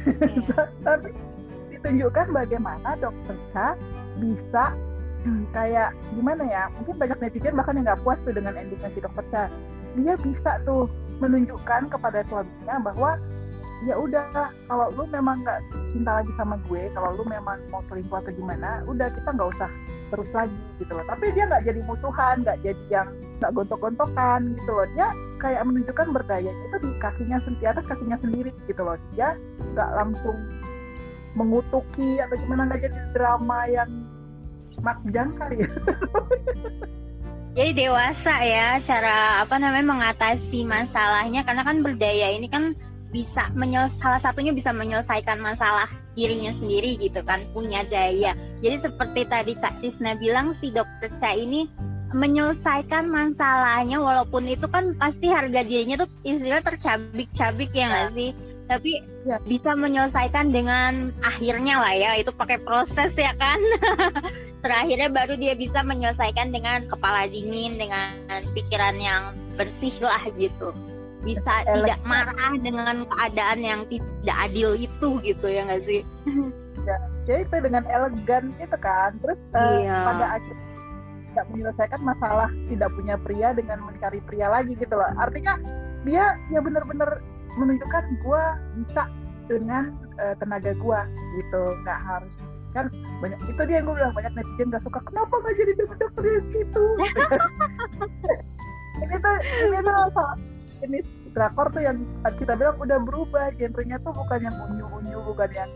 Iya. 0.07 0.63
tapi 0.87 1.11
ditunjukkan 1.87 2.35
bagaimana 2.35 2.99
Dokter 2.99 3.39
Cha 3.55 3.79
bisa 4.19 4.75
hmm, 5.23 5.47
kayak 5.55 5.95
gimana 6.19 6.43
ya 6.43 6.67
mungkin 6.75 6.99
banyak 6.99 7.19
netizen 7.23 7.55
bahkan 7.55 7.79
yang 7.79 7.87
nggak 7.87 8.03
puas 8.03 8.19
tuh 8.27 8.35
dengan 8.35 8.59
endingnya 8.59 8.91
si 8.91 8.99
Dokter 8.99 9.23
Cha 9.31 9.45
dia 9.95 10.19
bisa 10.19 10.59
tuh 10.67 10.91
menunjukkan 11.23 11.87
kepada 11.87 12.27
suaminya 12.27 12.91
bahwa 12.91 13.15
ya 13.87 13.95
udah 13.95 14.51
kalau 14.67 14.91
lu 14.99 15.07
memang 15.15 15.47
nggak 15.47 15.63
cinta 15.87 16.19
lagi 16.19 16.33
sama 16.35 16.59
gue 16.67 16.91
kalau 16.91 17.15
lu 17.15 17.23
memang 17.23 17.55
mau 17.71 17.87
selingkuh 17.87 18.19
atau 18.19 18.35
gimana 18.35 18.83
udah 18.91 19.07
kita 19.07 19.31
nggak 19.31 19.51
usah 19.55 19.71
terus 20.07 20.31
lagi 20.31 20.55
gitu 20.79 20.93
loh. 20.95 21.03
Tapi 21.07 21.35
dia 21.35 21.51
nggak 21.51 21.67
jadi 21.67 21.81
musuhan 21.83 22.47
nggak 22.47 22.59
jadi 22.63 22.85
yang 22.91 23.09
nggak 23.43 23.51
gontok-gontokan 23.59 24.55
gitu 24.55 24.71
loh. 24.71 24.87
Dia 24.95 25.11
kayak 25.43 25.67
menunjukkan 25.67 26.07
berdaya 26.15 26.51
itu 26.51 26.77
di 26.79 26.91
kakinya 27.03 27.39
sen- 27.43 27.59
di 27.59 27.67
atas 27.67 27.85
kakinya 27.91 28.19
sendiri 28.23 28.55
gitu 28.71 28.83
loh. 28.87 28.95
Dia 29.15 29.35
nggak 29.75 29.91
langsung 29.99 30.37
mengutuki 31.37 32.19
atau 32.19 32.37
gimana 32.41 32.67
nggak 32.67 32.89
jadi 32.89 33.01
drama 33.13 33.69
yang 33.69 33.91
makjang 34.81 35.31
kali 35.37 35.63
ya 35.63 35.69
Jadi 37.57 37.73
dewasa 37.73 38.37
ya 38.45 38.77
cara 38.85 39.41
apa 39.41 39.57
namanya 39.57 39.97
mengatasi 39.97 40.69
masalahnya 40.69 41.41
karena 41.41 41.65
kan 41.65 41.81
berdaya 41.81 42.29
ini 42.37 42.53
kan 42.53 42.77
bisa 43.09 43.49
menyel 43.57 43.89
salah 43.89 44.21
satunya 44.21 44.53
bisa 44.53 44.77
menyelesaikan 44.77 45.41
masalah 45.41 45.89
dirinya 46.13 46.53
sendiri 46.53 47.01
gitu 47.01 47.25
kan 47.25 47.41
punya 47.57 47.81
daya. 47.89 48.37
Jadi 48.61 48.77
seperti 48.77 49.25
tadi 49.25 49.57
Kak 49.57 49.81
Cisna 49.81 50.21
bilang 50.21 50.53
si 50.61 50.69
dokter 50.69 51.09
Cha 51.17 51.33
ini 51.33 51.65
menyelesaikan 52.13 53.09
masalahnya 53.09 54.05
walaupun 54.05 54.53
itu 54.53 54.69
kan 54.69 54.93
pasti 55.01 55.33
harga 55.33 55.65
dirinya 55.65 56.05
tuh 56.05 56.13
istilah 56.29 56.61
tercabik-cabik 56.61 57.73
ya 57.73 57.89
nggak 57.89 58.11
sih? 58.13 58.37
Tapi 58.67 58.99
Ya. 59.23 59.43
bisa 59.43 59.75
menyelesaikan 59.75 60.51
dengan 60.51 61.11
akhirnya 61.19 61.79
lah 61.79 61.91
ya 61.91 62.11
itu 62.15 62.31
pakai 62.31 62.59
proses 62.59 63.11
ya 63.15 63.35
kan. 63.35 63.59
Terakhirnya 64.65 65.11
baru 65.11 65.35
dia 65.35 65.55
bisa 65.55 65.83
menyelesaikan 65.83 66.51
dengan 66.51 66.87
kepala 66.87 67.27
dingin 67.27 67.75
dengan 67.75 68.15
pikiran 68.55 68.95
yang 68.97 69.23
bersih 69.55 69.95
lah 69.99 70.23
gitu. 70.35 70.71
Bisa 71.23 71.63
Elegan. 71.65 71.75
tidak 71.83 72.01
marah 72.03 72.53
dengan 72.55 72.97
keadaan 73.05 73.59
yang 73.59 73.81
tidak 73.91 74.37
adil 74.41 74.71
itu 74.75 75.09
gitu 75.23 75.47
ya 75.47 75.67
nggak 75.67 75.83
sih? 75.83 76.03
jadi 77.27 77.43
itu 77.43 77.57
dengan 77.59 77.83
elegan 77.91 78.55
gitu 78.55 78.77
kan 78.79 79.11
terus 79.19 79.35
eh, 79.51 79.83
Iya. 79.83 79.99
pada 80.07 80.27
akhirnya 80.39 80.67
tidak 81.27 81.47
menyelesaikan 81.51 82.01
masalah 82.01 82.49
tidak 82.71 82.91
punya 82.95 83.15
pria 83.19 83.49
dengan 83.51 83.79
mencari 83.83 84.23
pria 84.23 84.47
lagi 84.47 84.79
gitu 84.79 84.95
loh 84.95 85.11
artinya 85.19 85.59
dia 86.07 86.39
ya 86.49 86.63
bener-bener 86.63 87.19
menunjukkan 87.57 88.05
gua 88.23 88.61
bisa 88.77 89.03
dengan 89.49 89.93
eh, 90.21 90.35
tenaga 90.39 90.73
gua 90.81 91.05
gitu. 91.37 91.63
Nggak 91.85 92.01
harus 92.05 92.33
kan 92.77 92.93
banyak 93.25 93.41
itu 93.49 93.63
dia 93.65 93.81
yang 93.81 93.89
gue 93.89 93.97
bilang 93.97 94.13
banyak 94.13 94.37
netizen 94.37 94.69
gak 94.69 94.85
suka 94.85 95.01
kenapa 95.09 95.33
nggak 95.33 95.55
jadi 95.57 95.73
dokter 95.81 96.09
yang 96.29 96.45
gitu? 96.53 96.85
Ini 98.97 99.17
tuh 99.17 99.35
ini 99.65 99.79
tuh 99.81 99.95
salah 100.13 100.37
jenis 100.81 101.05
drakor 101.33 101.69
tuh 101.73 101.83
yang 101.85 101.97
kita 102.37 102.53
bilang 102.57 102.77
udah 102.81 102.99
berubah 103.01 103.53
genrenya 103.57 104.01
tuh 104.01 104.13
bukan 104.13 104.41
yang 104.41 104.57
unyu-unyu 104.57 105.19
bukan 105.25 105.51
yang 105.53 105.71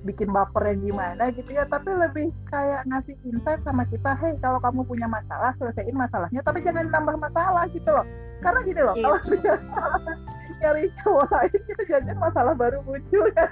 bikin 0.00 0.32
baper 0.32 0.64
yang 0.64 0.80
gimana 0.80 1.28
gitu 1.32 1.50
ya 1.52 1.64
tapi 1.68 1.92
lebih 1.92 2.32
kayak 2.48 2.84
ngasih 2.88 3.16
insight 3.24 3.60
sama 3.64 3.84
kita 3.88 4.16
hei 4.16 4.32
kalau 4.40 4.60
kamu 4.60 4.80
punya 4.84 5.04
masalah 5.08 5.52
selesaiin 5.60 5.92
masalahnya 5.92 6.40
tapi 6.40 6.64
jangan 6.64 6.88
nambah 6.88 7.16
masalah 7.20 7.68
gitu 7.72 7.88
loh. 7.88 8.04
Karena 8.40 8.60
gini 8.64 8.80
loh 8.80 8.94
Iya. 8.96 9.04
kalau 9.04 9.18
nyari 10.60 10.84
cowok 11.00 11.26
lain 11.30 11.60
itu 11.64 11.82
jangan 11.88 12.16
masalah 12.20 12.54
baru 12.54 12.78
muncul 12.84 13.24
ya 13.32 13.48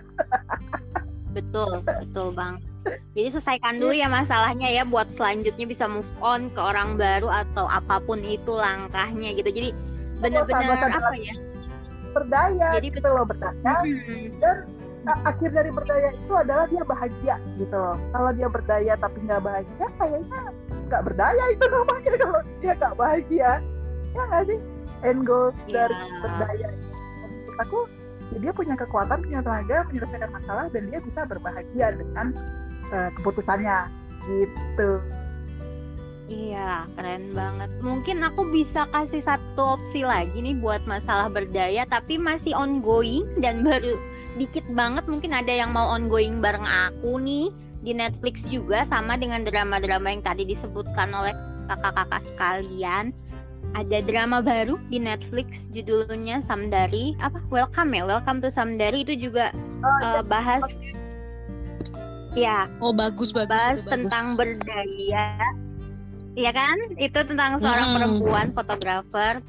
Betul, 1.29 1.85
betul 1.85 2.33
bang. 2.33 2.57
Jadi 3.13 3.29
selesaikan 3.31 3.77
dulu 3.77 3.93
ya 3.93 4.09
masalahnya 4.09 4.65
ya 4.65 4.83
buat 4.83 5.13
selanjutnya 5.13 5.69
bisa 5.69 5.85
move 5.85 6.09
on 6.19 6.49
ke 6.51 6.59
orang 6.59 6.97
baru 6.97 7.29
atau 7.29 7.69
apa 7.69 8.01
pun 8.01 8.17
itu 8.21 8.49
langkahnya 8.49 9.37
gitu. 9.37 9.53
Jadi 9.53 9.71
benar-benar 10.19 10.89
apa 10.89 11.15
ya? 11.15 11.37
berdaya 12.09 12.69
Jadi 12.75 12.89
gitu 12.91 13.05
loh 13.05 13.23
berdaya 13.23 13.53
Hmm, 13.85 14.33
dan 14.41 14.57
akhir 15.25 15.53
dari 15.53 15.71
berdaya 15.71 16.09
itu 16.11 16.33
adalah 16.33 16.65
dia 16.67 16.83
bahagia 16.83 17.37
gitu 17.55 17.77
loh 17.77 17.97
kalau 18.11 18.31
dia 18.33 18.49
berdaya 18.49 18.93
tapi 18.97 19.19
nggak 19.23 19.41
bahagia 19.41 19.87
kayaknya 19.95 20.41
nggak 20.89 21.03
berdaya 21.05 21.45
itu 21.49 21.65
namanya 21.69 22.13
kalau 22.25 22.41
dia 22.59 22.73
nggak 22.75 22.95
bahagia 22.97 23.51
ya 24.11 24.23
nggak 24.27 24.43
sih 24.49 24.59
end 25.05 25.23
goal 25.23 25.53
dari 25.69 25.93
Iya. 25.95 26.19
berdaya 26.25 26.69
menurut 27.59 27.67
aku 27.67 27.79
ya 28.35 28.39
dia 28.39 28.53
punya 28.55 28.75
kekuatan 28.79 29.19
punya 29.25 29.41
tenaga 29.43 29.79
menyelesaikan 29.91 30.31
masalah 30.31 30.67
dan 30.71 30.83
dia 30.87 31.01
bisa 31.03 31.21
berbahagia 31.27 31.87
dengan 31.97 32.27
eh, 32.95 33.11
keputusannya 33.19 33.79
gitu 34.27 35.03
Iya, 36.29 36.85
keren 36.93 37.33
banget. 37.33 37.73
Mungkin 37.81 38.21
aku 38.21 38.53
bisa 38.53 38.85
kasih 38.93 39.25
satu 39.25 39.81
opsi 39.81 40.05
lagi 40.05 40.45
nih 40.45 40.61
buat 40.61 40.85
masalah 40.85 41.33
berdaya, 41.33 41.89
tapi 41.89 42.21
masih 42.21 42.53
ongoing 42.53 43.25
dan 43.41 43.65
baru 43.65 43.97
dikit 44.37 44.61
banget. 44.77 45.09
Mungkin 45.09 45.33
ada 45.33 45.49
yang 45.49 45.73
mau 45.73 45.89
ongoing 45.89 46.45
bareng 46.45 46.69
aku 46.69 47.17
nih 47.17 47.49
di 47.81 47.97
Netflix 47.97 48.45
juga, 48.45 48.85
sama 48.85 49.17
dengan 49.17 49.41
drama-drama 49.41 50.13
yang 50.13 50.21
tadi 50.21 50.45
disebutkan 50.45 51.17
oleh 51.17 51.33
kakak-kakak 51.65 52.21
sekalian. 52.21 53.17
Ada 53.73 54.03
drama 54.03 54.41
baru 54.41 54.75
di 54.89 54.99
Netflix, 54.99 55.71
judulnya 55.71 56.41
Samdari. 56.41 57.15
Apa? 57.21 57.39
Welcome 57.47 57.95
ya, 57.95 58.03
Welcome 58.03 58.43
to 58.43 58.49
Samdari 58.49 59.07
itu 59.07 59.15
juga 59.15 59.55
oh, 59.81 60.19
eh, 60.19 60.23
bahas. 60.25 60.65
Ya, 62.33 62.67
Oh 62.79 62.91
bagus 62.91 63.31
bagus. 63.31 63.51
bahas 63.51 63.79
itu 63.79 63.87
bagus. 63.87 63.93
tentang 63.95 64.27
berdaya 64.35 65.27
Iya 66.39 66.51
kan 66.55 66.77
itu 66.95 67.19
tentang 67.19 67.59
seorang 67.59 67.87
Hmm. 67.91 67.97
perempuan 67.99 68.47
fotografer 68.55 69.43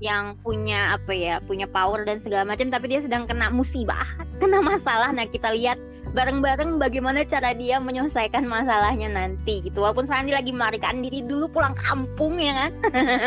yang 0.00 0.40
punya 0.40 0.96
apa 0.96 1.12
ya 1.12 1.36
punya 1.38 1.68
power 1.68 2.02
dan 2.02 2.16
segala 2.16 2.48
macam 2.48 2.66
tapi 2.66 2.88
dia 2.88 2.98
sedang 2.98 3.28
kena 3.28 3.48
musibah 3.48 4.08
kena 4.40 4.58
masalah 4.58 5.12
nah 5.12 5.24
kita 5.24 5.52
lihat 5.52 5.76
bareng-bareng 6.14 6.78
bagaimana 6.78 7.26
cara 7.26 7.50
dia 7.52 7.82
menyelesaikan 7.82 8.46
masalahnya 8.46 9.10
nanti 9.10 9.66
gitu. 9.66 9.82
Walaupun 9.82 10.06
dia 10.06 10.38
lagi 10.38 10.54
melarikan 10.54 11.02
diri 11.02 11.26
dulu 11.26 11.50
pulang 11.50 11.74
kampung 11.74 12.38
ya 12.38 12.54
kan? 12.54 12.72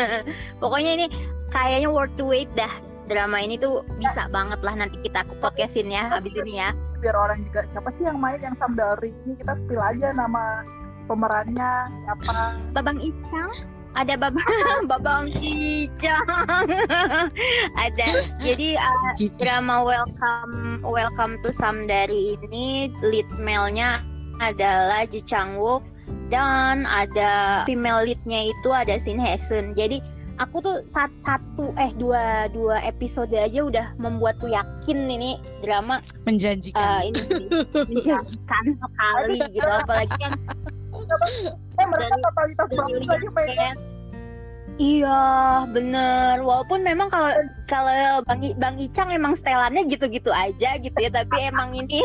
Pokoknya 0.64 0.96
ini 0.96 1.06
kayaknya 1.52 1.92
worth 1.92 2.16
to 2.16 2.24
wait 2.32 2.48
dah. 2.56 2.72
Drama 3.08 3.40
ini 3.40 3.56
tuh 3.60 3.84
bisa 3.96 4.28
banget 4.28 4.60
lah 4.60 4.76
nanti 4.76 5.00
kita 5.00 5.24
ke 5.24 5.36
podcastin 5.40 5.92
ya 5.92 6.08
habis 6.08 6.32
ini 6.32 6.60
ya. 6.60 6.72
Biar 6.98 7.14
orang 7.14 7.44
juga 7.44 7.64
siapa 7.72 7.88
sih 7.96 8.04
yang 8.08 8.18
main 8.18 8.40
yang 8.40 8.56
Samdari 8.56 9.12
ini 9.24 9.36
kita 9.38 9.54
spill 9.64 9.80
aja 9.80 10.12
nama 10.16 10.64
pemerannya 11.08 11.72
siapa? 12.04 12.56
Babang 12.76 13.00
Icang 13.00 13.77
ada 13.98 14.14
babang 14.22 14.86
babang 14.86 15.26
Icang 15.42 16.26
ada. 17.84 18.08
Jadi 18.38 18.78
uh, 18.78 19.10
drama 19.42 19.82
welcome 19.82 20.86
welcome 20.86 21.42
to 21.42 21.50
Samdari 21.50 22.38
ini 22.46 22.94
lead 23.02 23.26
male-nya 23.42 23.98
adalah 24.38 25.02
Ji 25.10 25.18
Chang 25.26 25.58
Wook. 25.58 25.82
Dan 26.28 26.88
ada 26.88 27.64
female 27.68 28.04
lead-nya 28.04 28.52
itu 28.52 28.68
ada 28.72 28.96
Shin 28.96 29.20
Hye 29.20 29.36
Sun. 29.36 29.76
Jadi 29.76 30.00
aku 30.38 30.62
tuh 30.62 30.76
sat, 30.88 31.10
satu 31.20 31.74
eh 31.76 31.92
dua 31.98 32.48
dua 32.52 32.80
episode 32.86 33.34
aja 33.34 33.60
udah 33.66 33.86
membuatku 34.00 34.48
yakin 34.48 35.08
ini 35.10 35.36
drama 35.60 35.98
uh, 36.00 36.22
menjanjikan. 36.24 37.12
ini 37.12 37.20
sih. 37.26 37.44
Menjanjikan 37.92 38.64
sekali 38.72 39.40
gitu. 39.52 39.68
Apalagi 39.68 40.16
kan 40.16 40.32
eh 41.78 41.86
mereka 41.86 42.14
Dari- 42.14 42.24
totalitas 42.24 42.66
lihat 42.68 43.04
lagi 43.08 43.28
mainnya. 43.32 43.72
Iya, 44.78 45.22
bener. 45.74 46.38
Walaupun 46.38 46.86
memang 46.86 47.10
kalau 47.10 47.34
kalau 47.66 48.22
Bang 48.22 48.46
I- 48.46 48.54
Bang 48.54 48.78
Icang 48.78 49.10
emang 49.10 49.34
setelannya 49.34 49.82
gitu-gitu 49.90 50.30
aja 50.30 50.78
gitu 50.78 50.94
ya, 50.94 51.10
tapi 51.10 51.50
emang 51.50 51.74
ini 51.74 51.98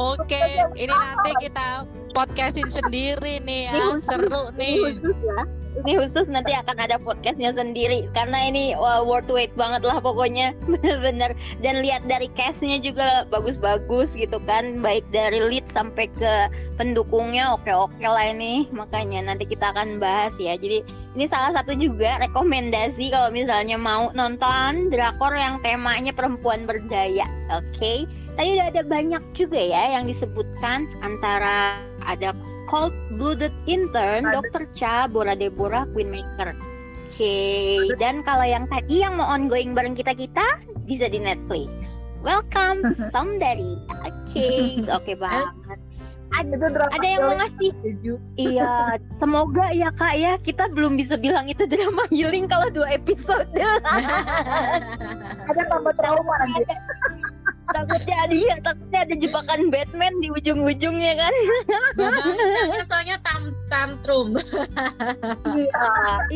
Oke, 0.00 0.42
ini 0.80 0.88
nanti 0.88 1.30
kita 1.44 1.84
podcastin 2.16 2.72
sendiri 2.72 3.44
nih 3.44 3.68
ya, 3.68 3.72
khusus- 3.76 4.06
seru 4.08 4.48
nih. 4.56 4.96
Ini 5.84 5.94
khusus 6.00 6.26
nanti 6.26 6.50
akan 6.56 6.74
ada 6.74 6.96
podcastnya 6.98 7.54
sendiri. 7.54 8.10
Karena 8.10 8.50
ini 8.50 8.74
wah, 8.74 9.04
worth 9.06 9.30
wait 9.30 9.54
banget 9.54 9.86
lah 9.86 10.02
pokoknya. 10.02 10.56
Bener-bener. 10.72 11.38
Dan 11.62 11.84
lihat 11.84 12.06
dari 12.10 12.26
castnya 12.34 12.82
juga 12.82 13.28
bagus-bagus 13.30 14.10
gitu 14.18 14.42
kan. 14.42 14.82
Baik 14.82 15.06
dari 15.14 15.38
lead 15.38 15.70
sampai 15.70 16.10
ke 16.10 16.50
pendukungnya 16.74 17.54
oke-oke 17.54 18.02
lah 18.02 18.26
ini. 18.26 18.66
Makanya 18.74 19.30
nanti 19.30 19.46
kita 19.46 19.70
akan 19.70 20.02
bahas 20.02 20.34
ya. 20.42 20.58
Jadi 20.58 20.82
ini 21.14 21.24
salah 21.26 21.54
satu 21.54 21.74
juga 21.74 22.18
rekomendasi 22.22 23.10
kalau 23.10 23.30
misalnya 23.30 23.78
mau 23.78 24.10
nonton 24.14 24.90
drakor 24.90 25.34
yang 25.34 25.58
temanya 25.62 26.10
perempuan 26.10 26.66
berdaya 26.66 27.26
oke? 27.54 28.06
Tadi 28.38 28.54
udah 28.54 28.70
ada 28.70 28.82
banyak 28.86 29.22
juga 29.34 29.58
ya 29.58 29.98
yang 29.98 30.06
disebutkan. 30.06 30.86
Antara 31.02 31.82
ada 32.06 32.30
Cold 32.68 32.92
Blooded 33.16 33.50
Intern. 33.64 34.28
Dr. 34.28 34.68
Cha, 34.76 35.08
Bora 35.08 35.32
Deborah, 35.32 35.88
Queenmaker. 35.96 36.52
Oke, 37.08 37.88
dan 37.98 38.20
kalau 38.22 38.44
yang 38.44 38.68
tadi 38.68 39.02
yang 39.02 39.16
mau 39.18 39.26
ongoing 39.26 39.72
bareng 39.74 39.96
kita-kita 39.96 40.44
bisa 40.84 41.08
di 41.08 41.18
Netflix. 41.18 41.72
Welcome 42.20 42.84
to 42.92 43.08
Samdari. 43.10 43.74
Oke, 44.04 44.76
oke 44.96 45.12
banget. 45.16 45.48
Ada, 46.28 46.60
ada 46.92 47.06
yang 47.08 47.24
mau 47.24 47.34
ngasih. 47.40 47.72
Iya, 48.38 49.00
semoga 49.16 49.72
ya 49.72 49.88
kak 49.96 50.14
ya 50.20 50.36
kita 50.38 50.68
belum 50.70 51.00
bisa 51.00 51.16
bilang 51.16 51.48
itu 51.48 51.64
drama 51.64 52.04
healing 52.12 52.46
kalau 52.46 52.68
dua 52.68 52.92
episode. 52.94 53.48
ada 55.48 55.62
tambah 55.72 55.94
trauma 55.96 56.34
nanti 56.44 56.62
takutnya 57.68 58.16
ada 58.24 58.34
ya, 58.34 58.56
takutnya 58.60 59.00
ada 59.04 59.14
jebakan 59.14 59.60
Batman 59.68 60.14
di 60.18 60.28
ujung-ujungnya 60.30 61.12
kan. 61.16 61.34
Soalnya 62.86 63.16
tam 63.22 63.42
tantrum. 63.68 64.36
Iya. 65.48 65.88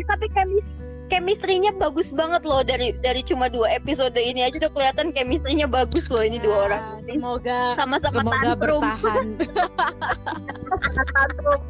Tapi 0.04 0.26
kemis 0.30 0.68
chemistry-nya 1.08 1.76
bagus 1.76 2.08
banget 2.08 2.40
loh 2.40 2.64
dari 2.64 2.96
dari 3.04 3.20
cuma 3.20 3.44
dua 3.44 3.68
episode 3.76 4.16
ini 4.16 4.48
aja 4.48 4.56
udah 4.64 4.72
kelihatan 4.72 5.12
chemistry-nya 5.12 5.68
bagus 5.68 6.08
loh 6.08 6.24
ini 6.24 6.40
dua 6.40 6.56
orang. 6.68 6.82
Semoga 7.04 7.76
Sama-sama 7.76 8.16
semoga 8.16 8.36
tantrum. 8.56 8.80
bertahan. 8.80 9.26
tantrum 11.12 11.60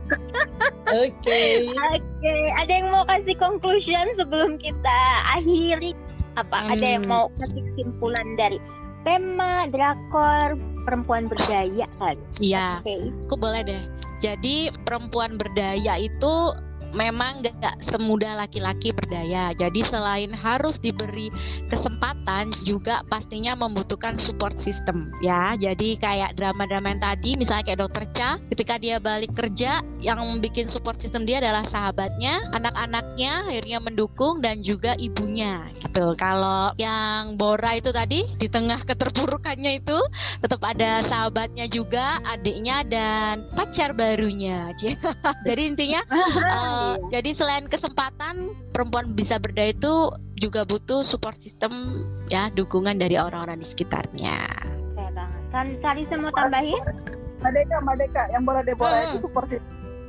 Oke. 0.93 1.43
Oke, 1.91 2.35
ada 2.55 2.71
yang 2.71 2.89
mau 2.93 3.03
kasih 3.03 3.35
conclusion 3.35 4.07
sebelum 4.15 4.63
kita 4.63 4.99
akhiri? 5.35 5.91
Apa? 6.39 6.71
Ada 6.71 6.87
yang 6.97 7.05
Hmm. 7.05 7.13
mau 7.13 7.25
kasih 7.37 7.61
kesimpulan 7.67 8.25
dari 8.39 8.63
tema 9.03 9.67
drakor 9.71 10.59
perempuan 10.83 11.31
berdaya 11.31 11.87
kali? 11.99 12.23
Iya, 12.43 12.83
Oke. 12.83 13.11
aku 13.29 13.35
boleh 13.39 13.63
deh. 13.67 13.83
Jadi 14.23 14.71
perempuan 14.87 15.35
berdaya 15.35 15.99
itu 15.99 16.35
memang 16.93 17.43
gak 17.43 17.83
semudah 17.85 18.37
laki-laki 18.39 18.93
berdaya. 18.95 19.53
Jadi 19.57 19.85
selain 19.85 20.31
harus 20.33 20.79
diberi 20.79 21.33
kesempatan, 21.69 22.53
juga 22.63 23.03
pastinya 23.09 23.57
membutuhkan 23.57 24.17
support 24.21 24.55
system 24.61 25.11
ya. 25.25 25.57
Jadi 25.59 25.99
kayak 25.99 26.37
drama-drama 26.39 26.95
yang 26.95 27.03
tadi, 27.03 27.31
misalnya 27.35 27.65
kayak 27.67 27.81
Dokter 27.83 28.05
Cha, 28.15 28.31
ketika 28.53 28.77
dia 28.77 28.99
balik 29.01 29.33
kerja, 29.35 29.81
yang 30.03 30.19
bikin 30.43 30.67
support 30.67 30.99
system 30.99 31.23
dia 31.23 31.39
adalah 31.39 31.63
sahabatnya, 31.63 32.43
anak-anaknya 32.51 33.47
akhirnya 33.47 33.79
mendukung 33.79 34.43
dan 34.43 34.61
juga 34.61 34.99
ibunya 34.99 35.63
gitu. 35.79 36.19
Kalau 36.19 36.75
yang 36.77 37.39
Bora 37.39 37.79
itu 37.79 37.95
tadi 37.95 38.27
di 38.37 38.51
tengah 38.51 38.83
keterpurukannya 38.83 39.79
itu 39.79 39.99
tetap 40.43 40.61
ada 40.67 41.07
sahabatnya 41.07 41.71
juga, 41.71 42.19
adiknya 42.27 42.83
dan 42.87 43.47
pacar 43.55 43.95
barunya. 43.95 44.75
Jadi 45.47 45.63
intinya 45.63 46.03
eh, 46.83 46.95
jadi 47.11 47.31
selain 47.33 47.65
kesempatan 47.65 48.53
perempuan 48.71 49.13
bisa 49.13 49.37
berdaya 49.37 49.71
itu 49.71 50.11
juga 50.35 50.63
butuh 50.63 51.01
support 51.01 51.37
system 51.37 52.03
ya, 52.27 52.49
dukungan 52.51 52.97
dari 52.97 53.15
orang-orang 53.15 53.57
di 53.57 53.65
sekitarnya. 53.65 54.37
Oke 54.91 55.03
banget. 55.09 55.41
Kan 55.49 55.67
tadi 55.79 56.01
saya 56.05 56.19
mau 56.19 56.33
tambahin? 56.33 56.81
Mbak 57.39 57.51
Deka 57.53 57.77
Mbak 57.79 57.95
Deka 57.97 58.23
yang 58.31 58.43
bola 58.43 58.61
Deborah 58.61 59.03
Hmm. 59.03 59.13
itu 59.13 59.19
seperti 59.23 59.55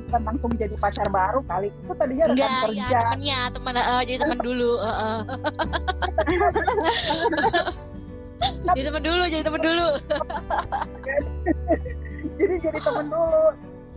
bukan 0.04 0.20
langsung 0.22 0.50
jadi 0.54 0.74
pacar 0.76 1.06
baru 1.08 1.40
kali 1.42 1.66
itu 1.72 1.92
tadinya 1.92 2.24
rekan 2.24 2.36
Enggak, 2.36 2.46
ya 2.46 2.62
kerja 2.62 2.98
temennya, 3.00 3.38
teman 3.50 3.74
eh, 3.74 4.02
jadi 4.04 4.18
teman 4.20 4.38
dulu. 4.38 4.70
eh, 4.78 4.94
eh. 4.94 5.18
jadi 8.70 8.80
teman 8.84 9.02
dulu, 9.02 9.22
jadi 9.26 9.42
teman 9.42 9.60
dulu. 9.60 9.88
jadi 12.38 12.54
jadi 12.60 12.78
temen 12.80 13.06
dulu 13.08 13.42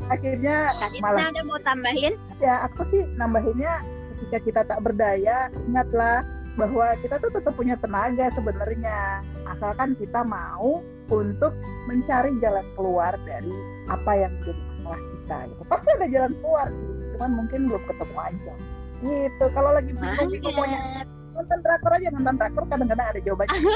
akhirnya 0.07 0.71
Tadi 0.77 0.97
malah 1.01 1.33
ada 1.33 1.41
mau 1.43 1.59
tambahin? 1.61 2.13
ya 2.37 2.69
aku 2.69 2.85
sih 2.93 3.03
nambahinnya 3.17 3.81
ketika 4.17 4.37
kita 4.45 4.61
tak 4.69 4.79
berdaya 4.85 5.49
ingatlah 5.65 6.21
bahwa 6.57 6.89
kita 7.05 7.21
tuh 7.21 7.29
tetap 7.29 7.53
punya 7.53 7.77
tenaga 7.77 8.33
sebenarnya 8.33 9.21
asalkan 9.45 9.93
kita 9.93 10.25
mau 10.25 10.81
untuk 11.09 11.53
mencari 11.85 12.33
jalan 12.41 12.65
keluar 12.73 13.13
dari 13.29 13.53
apa 13.87 14.11
yang 14.25 14.33
menjadi 14.41 14.61
masalah 14.81 15.01
kita 15.13 15.37
gitu. 15.53 15.63
pasti 15.69 15.89
ada 15.93 16.07
jalan 16.09 16.33
keluar 16.41 16.67
sih 16.69 16.89
cuman 17.13 17.31
mungkin 17.37 17.59
belum 17.69 17.83
ketemu 17.85 18.17
aja 18.17 18.53
gitu 18.97 19.45
kalau 19.53 19.69
lagi 19.73 19.91
bingung 19.93 20.29
bingung 20.33 20.55
mau 20.57 20.65
nyari 20.65 20.81
Banget. 20.97 21.07
Nonton 21.37 21.59
drakor 21.61 21.91
aja 21.93 22.09
nonton 22.09 22.35
drakor 22.41 22.63
kadang-kadang 22.65 23.07
ada 23.13 23.19
jawabannya 23.21 23.57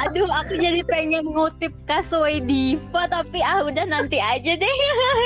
Aduh, 0.00 0.26
aku 0.26 0.56
jadi 0.56 0.80
pengen 0.88 1.28
ngutip 1.30 1.70
Kasoi 1.84 2.40
Diva 2.42 3.06
tapi 3.06 3.44
ah 3.44 3.62
udah 3.62 3.84
nanti 3.86 4.18
aja 4.18 4.56
deh. 4.56 4.76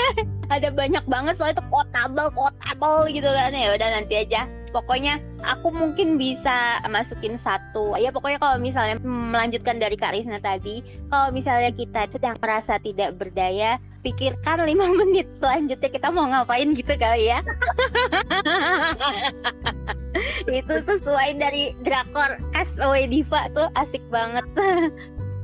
Ada 0.54 0.70
banyak 0.70 1.06
banget 1.10 1.38
soalnya 1.38 1.58
itu 1.58 1.64
quotable, 1.70 2.30
quotable 2.34 3.06
gitu 3.10 3.30
kan 3.30 3.54
ya. 3.54 3.72
Udah 3.72 3.88
nanti 3.98 4.14
aja. 4.20 4.44
Pokoknya 4.74 5.22
aku 5.46 5.72
mungkin 5.72 6.20
bisa 6.20 6.82
masukin 6.90 7.40
satu. 7.40 7.96
Ya 7.96 8.12
pokoknya 8.12 8.36
kalau 8.42 8.58
misalnya 8.60 9.00
melanjutkan 9.02 9.80
dari 9.80 9.96
Kak 9.96 10.12
Risna 10.12 10.42
tadi, 10.42 10.84
kalau 11.08 11.32
misalnya 11.32 11.72
kita 11.72 12.06
sedang 12.12 12.36
merasa 12.38 12.76
tidak 12.78 13.16
berdaya, 13.16 13.80
pikirkan 14.06 14.62
lima 14.62 14.86
menit 15.02 15.26
selanjutnya 15.34 15.90
kita 15.90 16.08
mau 16.14 16.30
ngapain 16.30 16.70
gitu 16.78 16.94
kali 16.94 17.34
ya. 17.34 17.42
itu 20.46 20.74
sesuai 20.86 21.36
dari 21.42 21.74
drakor 21.82 22.38
Castaway 22.54 23.10
Diva 23.10 23.50
tuh 23.50 23.66
asik 23.74 24.02
banget. 24.14 24.46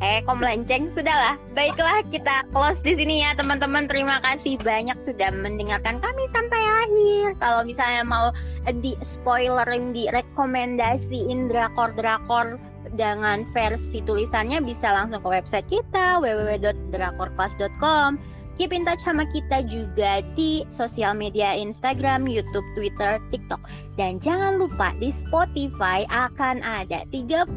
Eh 0.02 0.18
kok 0.26 0.34
melenceng 0.34 0.90
sudahlah. 0.90 1.38
Baiklah 1.54 2.02
kita 2.10 2.42
close 2.50 2.82
di 2.82 2.98
sini 2.98 3.22
ya 3.22 3.38
teman-teman. 3.38 3.86
Terima 3.86 4.18
kasih 4.26 4.58
banyak 4.58 4.98
sudah 4.98 5.30
mendengarkan 5.30 6.02
kami 6.02 6.26
sampai 6.26 6.58
akhir. 6.58 7.38
Kalau 7.38 7.62
misalnya 7.62 8.02
mau 8.02 8.34
di 8.82 8.98
spoilerin 8.98 9.94
di 9.94 10.10
rekomendasiin 10.10 11.46
drakor-drakor 11.46 12.58
dengan 12.98 13.46
versi 13.54 14.02
tulisannya 14.02 14.60
bisa 14.60 14.92
langsung 14.92 15.22
ke 15.24 15.28
website 15.38 15.70
kita 15.70 16.18
www.drakorclass.com 16.20 18.18
keep 18.56 18.72
in 18.72 18.84
touch 18.84 19.00
sama 19.02 19.24
kita 19.30 19.64
juga 19.68 20.20
di 20.34 20.64
sosial 20.68 21.16
media 21.16 21.56
Instagram, 21.56 22.28
YouTube, 22.28 22.64
Twitter, 22.76 23.20
TikTok. 23.32 23.60
Dan 24.00 24.16
jangan 24.20 24.56
lupa 24.56 24.96
di 24.96 25.12
Spotify 25.12 26.08
akan 26.08 26.64
ada 26.64 27.04
30 27.12 27.48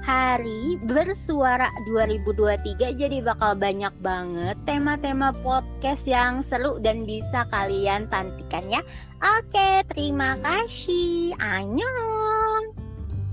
hari 0.00 0.80
bersuara 0.88 1.68
2023 1.92 2.96
jadi 2.96 3.18
bakal 3.20 3.52
banyak 3.56 3.92
banget 4.00 4.56
tema-tema 4.64 5.36
podcast 5.44 6.08
yang 6.08 6.40
seru 6.40 6.80
dan 6.80 7.04
bisa 7.04 7.44
kalian 7.52 8.08
tantikan 8.08 8.64
ya. 8.68 8.80
Oke, 9.18 9.82
terima 9.92 10.38
kasih. 10.40 11.34
Annyeong. 11.42 12.70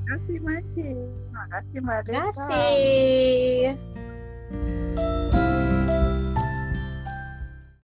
Terima 0.05 0.17
kasih 0.17 0.38
Maci. 0.41 0.89
Terima 0.93 1.43
kasih 1.49 1.79
Mbak. 1.81 1.99
Terima 2.05 2.29
kasih. 2.34 3.73